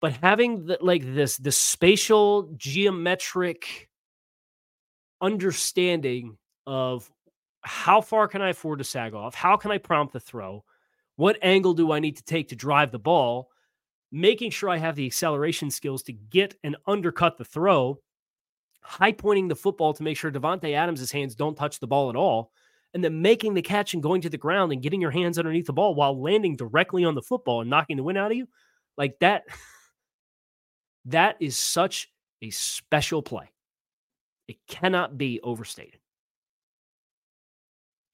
but 0.00 0.12
having 0.12 0.66
the, 0.66 0.78
like 0.80 1.02
this 1.14 1.36
the 1.36 1.52
spatial 1.52 2.52
geometric 2.56 3.88
understanding 5.20 6.36
of 6.66 7.10
how 7.62 8.00
far 8.00 8.28
can 8.28 8.42
I 8.42 8.50
afford 8.50 8.78
to 8.78 8.84
sag 8.84 9.14
off? 9.14 9.34
How 9.34 9.56
can 9.56 9.70
I 9.70 9.78
prompt 9.78 10.12
the 10.12 10.20
throw? 10.20 10.64
What 11.18 11.36
angle 11.42 11.74
do 11.74 11.90
I 11.90 11.98
need 11.98 12.16
to 12.18 12.22
take 12.22 12.46
to 12.50 12.56
drive 12.56 12.92
the 12.92 12.98
ball? 13.00 13.50
Making 14.12 14.52
sure 14.52 14.70
I 14.70 14.76
have 14.76 14.94
the 14.94 15.06
acceleration 15.06 15.68
skills 15.68 16.04
to 16.04 16.12
get 16.12 16.54
and 16.62 16.76
undercut 16.86 17.36
the 17.36 17.44
throw, 17.44 17.98
high 18.82 19.10
pointing 19.10 19.48
the 19.48 19.56
football 19.56 19.92
to 19.94 20.04
make 20.04 20.16
sure 20.16 20.30
Davante 20.30 20.74
Adams' 20.74 21.10
hands 21.10 21.34
don't 21.34 21.56
touch 21.56 21.80
the 21.80 21.88
ball 21.88 22.08
at 22.08 22.14
all, 22.14 22.52
and 22.94 23.02
then 23.02 23.20
making 23.20 23.54
the 23.54 23.62
catch 23.62 23.94
and 23.94 24.02
going 24.02 24.20
to 24.20 24.30
the 24.30 24.38
ground 24.38 24.70
and 24.70 24.80
getting 24.80 25.00
your 25.00 25.10
hands 25.10 25.40
underneath 25.40 25.66
the 25.66 25.72
ball 25.72 25.96
while 25.96 26.22
landing 26.22 26.54
directly 26.54 27.04
on 27.04 27.16
the 27.16 27.22
football 27.22 27.62
and 27.62 27.68
knocking 27.68 27.96
the 27.96 28.04
wind 28.04 28.16
out 28.16 28.30
of 28.30 28.36
you. 28.36 28.46
Like 28.96 29.18
that, 29.18 29.42
that 31.06 31.34
is 31.40 31.56
such 31.56 32.12
a 32.42 32.50
special 32.50 33.22
play. 33.22 33.50
It 34.46 34.58
cannot 34.68 35.18
be 35.18 35.40
overstated. 35.42 35.98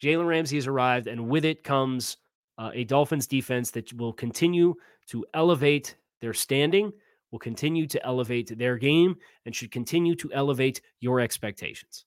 Jalen 0.03 0.27
Ramsey 0.27 0.57
has 0.57 0.67
arrived, 0.67 1.07
and 1.07 1.29
with 1.29 1.45
it 1.45 1.65
comes 1.65 2.17
uh, 2.59 2.71
a 2.75 2.85
Dolphins 2.85 3.27
defense 3.27 3.71
that 3.73 3.93
will 3.95 4.13
continue 4.13 4.75
to 5.09 5.25
elevate 5.35 5.97
their 6.21 6.35
standing, 6.35 6.93
will 7.31 7.39
continue 7.39 7.87
to 7.87 8.07
elevate 8.07 8.57
their 8.59 8.77
game, 8.77 9.17
and 9.45 9.55
should 9.55 9.71
continue 9.71 10.15
to 10.15 10.33
elevate 10.33 10.81
your 11.01 11.21
expectations 11.21 12.07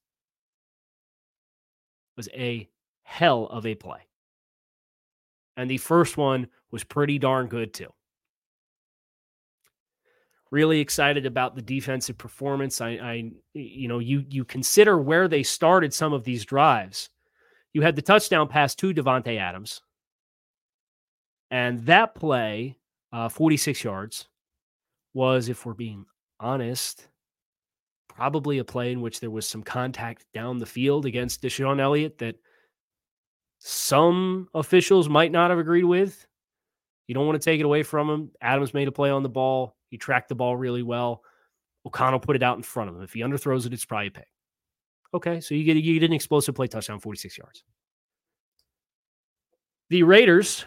was 2.18 2.28
a 2.34 2.68
hell 3.04 3.46
of 3.46 3.66
a 3.66 3.76
play. 3.76 4.00
And 5.56 5.70
the 5.70 5.78
first 5.78 6.18
one 6.18 6.48
was 6.72 6.84
pretty 6.84 7.18
darn 7.20 7.48
good 7.48 7.74
too. 7.74 7.94
Really 10.52 10.80
excited 10.80 11.26
about 11.26 11.56
the 11.56 11.62
defensive 11.62 12.18
performance. 12.18 12.82
I, 12.82 12.90
I 12.90 13.32
you 13.54 13.88
know, 13.88 14.00
you 14.00 14.26
you 14.30 14.44
consider 14.44 14.98
where 14.98 15.28
they 15.28 15.44
started 15.44 15.94
some 15.94 16.14
of 16.14 16.24
these 16.24 16.46
drives. 16.46 17.10
You 17.74 17.82
had 17.82 17.96
the 17.96 18.02
touchdown 18.02 18.48
pass 18.48 18.74
to 18.76 18.94
Davante 18.94 19.38
Adams, 19.38 19.82
and 21.52 21.86
that 21.86 22.16
play, 22.16 22.78
uh, 23.12 23.30
46 23.30 23.84
yards, 23.84 24.28
was, 25.14 25.50
if 25.50 25.66
we're 25.66 25.74
being 25.74 26.06
honest, 26.40 27.08
probably 28.08 28.58
a 28.58 28.64
play 28.64 28.92
in 28.92 29.02
which 29.02 29.20
there 29.20 29.32
was 29.32 29.48
some 29.48 29.64
contact 29.64 30.26
down 30.34 30.58
the 30.58 30.66
field 30.66 31.06
against 31.06 31.42
DeShon 31.42 31.80
Elliott 31.80 32.18
that 32.18 32.36
some 33.60 34.48
officials 34.54 35.10
might 35.10 35.32
not 35.32 35.50
have 35.50 35.60
agreed 35.60 35.84
with. 35.84 36.26
You 37.08 37.16
don't 37.16 37.26
want 37.26 37.42
to 37.42 37.46
take 37.46 37.60
it 37.60 37.66
away 37.66 37.84
from 37.84 38.10
him. 38.10 38.32
Adams 38.42 38.74
made 38.74 38.88
a 38.88 38.92
play 38.92 39.10
on 39.10 39.24
the 39.24 39.30
ball. 39.30 39.76
He 39.90 39.98
tracked 39.98 40.30
the 40.30 40.36
ball 40.36 40.58
really 40.58 40.84
well. 40.84 41.24
O'Connell 41.86 42.20
put 42.20 42.36
it 42.36 42.44
out 42.44 42.58
in 42.58 42.64
front 42.64 42.90
of 42.90 42.98
him. 42.98 43.04
If 43.04 43.14
he 43.14 43.22
underthrows 43.22 43.66
it, 43.66 43.74
it's 43.74 43.86
probably 43.86 44.08
a 44.08 44.12
pick. 44.12 44.28
Okay, 45.14 45.40
so 45.40 45.56
you 45.56 45.64
get 45.64 45.78
you 45.78 46.00
get 46.00 46.06
an 46.06 46.14
explosive 46.14 46.54
play 46.54 46.68
touchdown, 46.68 47.00
46 47.00 47.38
yards. 47.38 47.64
The 49.90 50.04
Raiders 50.04 50.66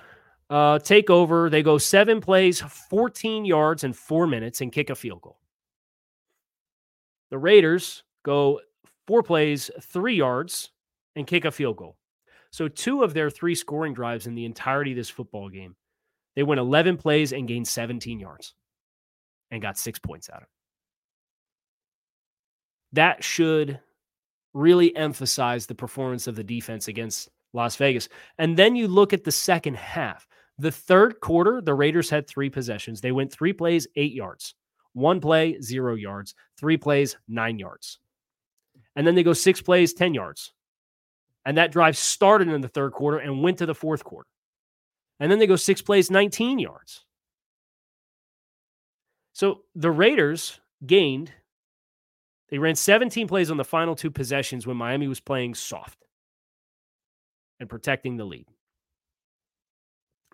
uh, 0.51 0.81
take 0.81 1.09
over. 1.09 1.49
They 1.49 1.63
go 1.63 1.79
seven 1.79 2.21
plays, 2.21 2.61
14 2.61 3.45
yards, 3.45 3.85
in 3.85 3.93
four 3.93 4.27
minutes, 4.27 4.61
and 4.61 4.73
kick 4.73 4.91
a 4.91 4.95
field 4.95 5.23
goal. 5.23 5.39
The 7.31 7.39
Raiders 7.39 8.03
go 8.25 8.61
four 9.07 9.23
plays, 9.23 9.71
three 9.81 10.17
yards, 10.17 10.71
and 11.17 11.27
kick 11.27 11.45
a 11.45 11.51
field 11.51 11.77
goal. 11.77 11.97
So, 12.51 12.67
two 12.67 13.05
of 13.05 13.15
their 13.15 13.31
three 13.31 13.55
scoring 13.55 13.95
drives 13.95 14.27
in 14.27 14.35
the 14.35 14.45
entirety 14.45 14.91
of 14.91 14.97
this 14.97 15.09
football 15.09 15.49
game, 15.49 15.77
they 16.35 16.43
went 16.43 16.59
11 16.59 16.97
plays 16.97 17.33
and 17.33 17.47
gained 17.47 17.69
17 17.69 18.19
yards 18.19 18.55
and 19.53 19.63
got 19.63 19.79
six 19.79 19.99
points 19.99 20.29
out 20.29 20.39
of 20.39 20.43
it. 20.43 20.49
That 22.93 23.23
should 23.23 23.79
really 24.53 24.95
emphasize 24.97 25.67
the 25.67 25.75
performance 25.77 26.27
of 26.27 26.35
the 26.35 26.43
defense 26.43 26.89
against 26.89 27.29
Las 27.53 27.77
Vegas. 27.77 28.09
And 28.39 28.57
then 28.57 28.75
you 28.75 28.89
look 28.89 29.13
at 29.13 29.25
the 29.25 29.33
second 29.33 29.77
half. 29.77 30.27
The 30.61 30.71
third 30.71 31.21
quarter, 31.21 31.63
the 31.63 31.73
Raiders 31.73 32.11
had 32.11 32.29
three 32.29 32.51
possessions. 32.51 33.01
They 33.01 33.13
went 33.13 33.33
three 33.33 33.55
plays, 33.55 33.87
eight 33.97 34.13
yards. 34.13 34.55
One 34.93 35.19
play, 35.19 35.59
zero 35.63 35.95
yards. 35.95 36.35
Three 36.59 36.77
plays, 36.77 37.17
nine 37.27 37.59
yards. 37.59 37.99
And 38.95 39.07
then 39.07 39.15
they 39.15 39.23
go 39.23 39.33
six 39.33 39.63
plays, 39.63 39.95
10 39.95 40.13
yards. 40.13 40.53
And 41.47 41.57
that 41.57 41.73
drive 41.73 41.97
started 41.97 42.49
in 42.49 42.61
the 42.61 42.69
third 42.69 42.93
quarter 42.93 43.17
and 43.17 43.43
went 43.43 43.57
to 43.59 43.67
the 43.67 43.75
fourth 43.75 44.05
quarter. 44.05 44.29
And 45.19 45.33
then 45.33 45.39
they 45.39 45.47
go 45.47 45.57
six 45.57 45.81
plays, 45.81 46.11
19 46.11 46.59
yards. 46.59 47.07
So 49.33 49.63
the 49.75 49.91
Raiders 49.91 50.61
gained, 50.85 51.33
they 52.51 52.59
ran 52.59 52.75
17 52.75 53.27
plays 53.29 53.51
on 53.51 53.57
the 53.57 53.65
final 53.65 53.97
two 53.97 54.11
possessions 54.11 54.67
when 54.67 54.77
Miami 54.77 55.09
was 55.09 55.21
playing 55.21 55.55
soft 55.55 56.05
and 57.59 57.67
protecting 57.67 58.19
the 58.19 58.27
lead. 58.27 58.47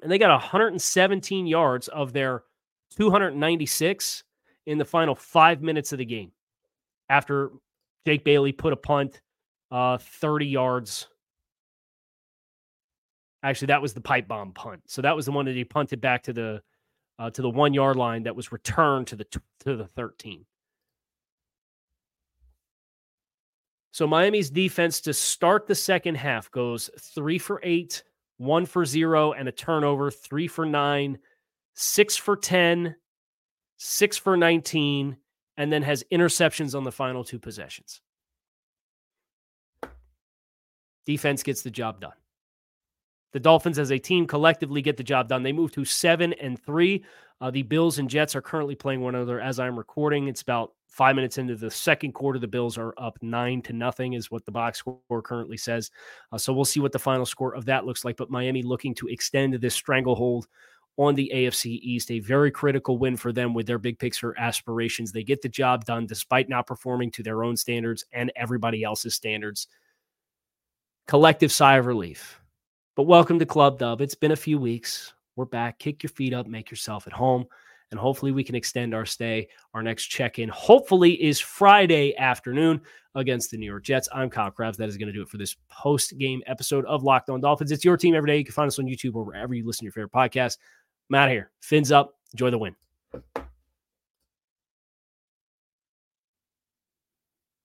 And 0.02 0.10
they 0.10 0.18
got 0.18 0.30
117 0.30 1.46
yards 1.46 1.88
of 1.88 2.12
their 2.12 2.44
296 2.96 4.24
in 4.66 4.78
the 4.78 4.84
final 4.84 5.14
five 5.14 5.62
minutes 5.62 5.92
of 5.92 5.98
the 5.98 6.04
game 6.04 6.32
after 7.08 7.50
Jake 8.06 8.24
Bailey 8.24 8.52
put 8.52 8.72
a 8.72 8.76
punt 8.76 9.20
uh, 9.70 9.98
30 9.98 10.46
yards. 10.46 11.08
Actually, 13.42 13.66
that 13.66 13.82
was 13.82 13.94
the 13.94 14.00
pipe 14.00 14.28
bomb 14.28 14.52
punt. 14.52 14.82
So 14.86 15.02
that 15.02 15.14
was 15.14 15.26
the 15.26 15.32
one 15.32 15.44
that 15.46 15.54
he 15.54 15.64
punted 15.64 16.00
back 16.00 16.22
to 16.24 16.32
the 16.32 16.62
uh, 17.18 17.30
to 17.30 17.42
the 17.42 17.50
one 17.50 17.72
yard 17.72 17.96
line 17.96 18.24
that 18.24 18.36
was 18.36 18.52
returned 18.52 19.06
to 19.08 19.16
the 19.16 19.24
to 19.24 19.76
the 19.76 19.86
13. 19.96 20.44
So 23.92 24.06
Miami's 24.06 24.50
defense 24.50 25.00
to 25.02 25.14
start 25.14 25.66
the 25.66 25.74
second 25.74 26.16
half 26.16 26.50
goes 26.50 26.90
three 27.00 27.38
for 27.38 27.60
eight, 27.62 28.04
one 28.38 28.66
for 28.66 28.84
zero, 28.84 29.32
and 29.32 29.48
a 29.48 29.52
turnover, 29.52 30.10
three 30.10 30.48
for 30.48 30.66
nine, 30.66 31.18
six 31.74 32.16
for 32.16 32.36
10, 32.36 32.96
six 33.76 34.16
for 34.16 34.36
19, 34.36 35.16
and 35.56 35.72
then 35.72 35.82
has 35.82 36.04
interceptions 36.12 36.74
on 36.74 36.84
the 36.84 36.92
final 36.92 37.24
two 37.24 37.38
possessions. 37.38 38.00
Defense 41.06 41.42
gets 41.42 41.62
the 41.62 41.70
job 41.70 42.00
done. 42.00 42.12
The 43.36 43.40
Dolphins, 43.40 43.78
as 43.78 43.92
a 43.92 43.98
team, 43.98 44.26
collectively 44.26 44.80
get 44.80 44.96
the 44.96 45.04
job 45.04 45.28
done. 45.28 45.42
They 45.42 45.52
move 45.52 45.70
to 45.72 45.84
seven 45.84 46.32
and 46.40 46.58
three. 46.58 47.04
Uh, 47.38 47.50
the 47.50 47.64
Bills 47.64 47.98
and 47.98 48.08
Jets 48.08 48.34
are 48.34 48.40
currently 48.40 48.74
playing 48.74 49.02
one 49.02 49.14
another 49.14 49.42
as 49.42 49.60
I'm 49.60 49.76
recording. 49.76 50.26
It's 50.26 50.40
about 50.40 50.72
five 50.88 51.16
minutes 51.16 51.36
into 51.36 51.54
the 51.54 51.70
second 51.70 52.12
quarter. 52.12 52.38
The 52.38 52.48
Bills 52.48 52.78
are 52.78 52.94
up 52.96 53.18
nine 53.20 53.60
to 53.60 53.74
nothing, 53.74 54.14
is 54.14 54.30
what 54.30 54.46
the 54.46 54.52
box 54.52 54.78
score 54.78 55.20
currently 55.22 55.58
says. 55.58 55.90
Uh, 56.32 56.38
so 56.38 56.54
we'll 56.54 56.64
see 56.64 56.80
what 56.80 56.92
the 56.92 56.98
final 56.98 57.26
score 57.26 57.54
of 57.54 57.66
that 57.66 57.84
looks 57.84 58.06
like. 58.06 58.16
But 58.16 58.30
Miami 58.30 58.62
looking 58.62 58.94
to 58.94 59.08
extend 59.08 59.52
this 59.52 59.74
stranglehold 59.74 60.46
on 60.96 61.14
the 61.14 61.30
AFC 61.34 61.78
East. 61.82 62.10
A 62.10 62.20
very 62.20 62.50
critical 62.50 62.96
win 62.96 63.18
for 63.18 63.32
them 63.34 63.52
with 63.52 63.66
their 63.66 63.76
big 63.76 63.98
picture 63.98 64.34
aspirations. 64.38 65.12
They 65.12 65.24
get 65.24 65.42
the 65.42 65.50
job 65.50 65.84
done 65.84 66.06
despite 66.06 66.48
not 66.48 66.66
performing 66.66 67.10
to 67.10 67.22
their 67.22 67.44
own 67.44 67.58
standards 67.58 68.02
and 68.12 68.32
everybody 68.34 68.82
else's 68.82 69.14
standards. 69.14 69.68
Collective 71.06 71.52
sigh 71.52 71.76
of 71.76 71.84
relief. 71.84 72.40
But 72.96 73.02
welcome 73.02 73.38
to 73.38 73.44
Club 73.44 73.78
Dub. 73.78 74.00
It's 74.00 74.14
been 74.14 74.32
a 74.32 74.36
few 74.36 74.58
weeks. 74.58 75.12
We're 75.36 75.44
back. 75.44 75.78
Kick 75.78 76.02
your 76.02 76.08
feet 76.08 76.32
up, 76.32 76.46
make 76.46 76.70
yourself 76.70 77.06
at 77.06 77.12
home, 77.12 77.44
and 77.90 78.00
hopefully 78.00 78.32
we 78.32 78.42
can 78.42 78.54
extend 78.54 78.94
our 78.94 79.04
stay. 79.04 79.48
Our 79.74 79.82
next 79.82 80.06
check 80.06 80.38
in, 80.38 80.48
hopefully, 80.48 81.22
is 81.22 81.38
Friday 81.38 82.16
afternoon 82.16 82.80
against 83.14 83.50
the 83.50 83.58
New 83.58 83.66
York 83.66 83.84
Jets. 83.84 84.08
I'm 84.14 84.30
Kyle 84.30 84.50
Crabbs. 84.50 84.78
That 84.78 84.88
is 84.88 84.96
going 84.96 85.08
to 85.08 85.12
do 85.12 85.20
it 85.20 85.28
for 85.28 85.36
this 85.36 85.56
post 85.68 86.16
game 86.16 86.40
episode 86.46 86.86
of 86.86 87.02
Locked 87.02 87.28
On 87.28 87.38
Dolphins. 87.38 87.70
It's 87.70 87.84
your 87.84 87.98
team 87.98 88.14
every 88.14 88.30
day. 88.30 88.38
You 88.38 88.46
can 88.46 88.54
find 88.54 88.68
us 88.68 88.78
on 88.78 88.86
YouTube 88.86 89.14
or 89.14 89.24
wherever 89.24 89.52
you 89.52 89.66
listen 89.66 89.80
to 89.80 89.84
your 89.84 89.92
favorite 89.92 90.12
podcast. 90.12 90.56
I'm 91.10 91.16
out 91.16 91.28
here. 91.28 91.50
Fins 91.60 91.92
up. 91.92 92.14
Enjoy 92.32 92.48
the 92.48 92.56
win. 92.56 92.74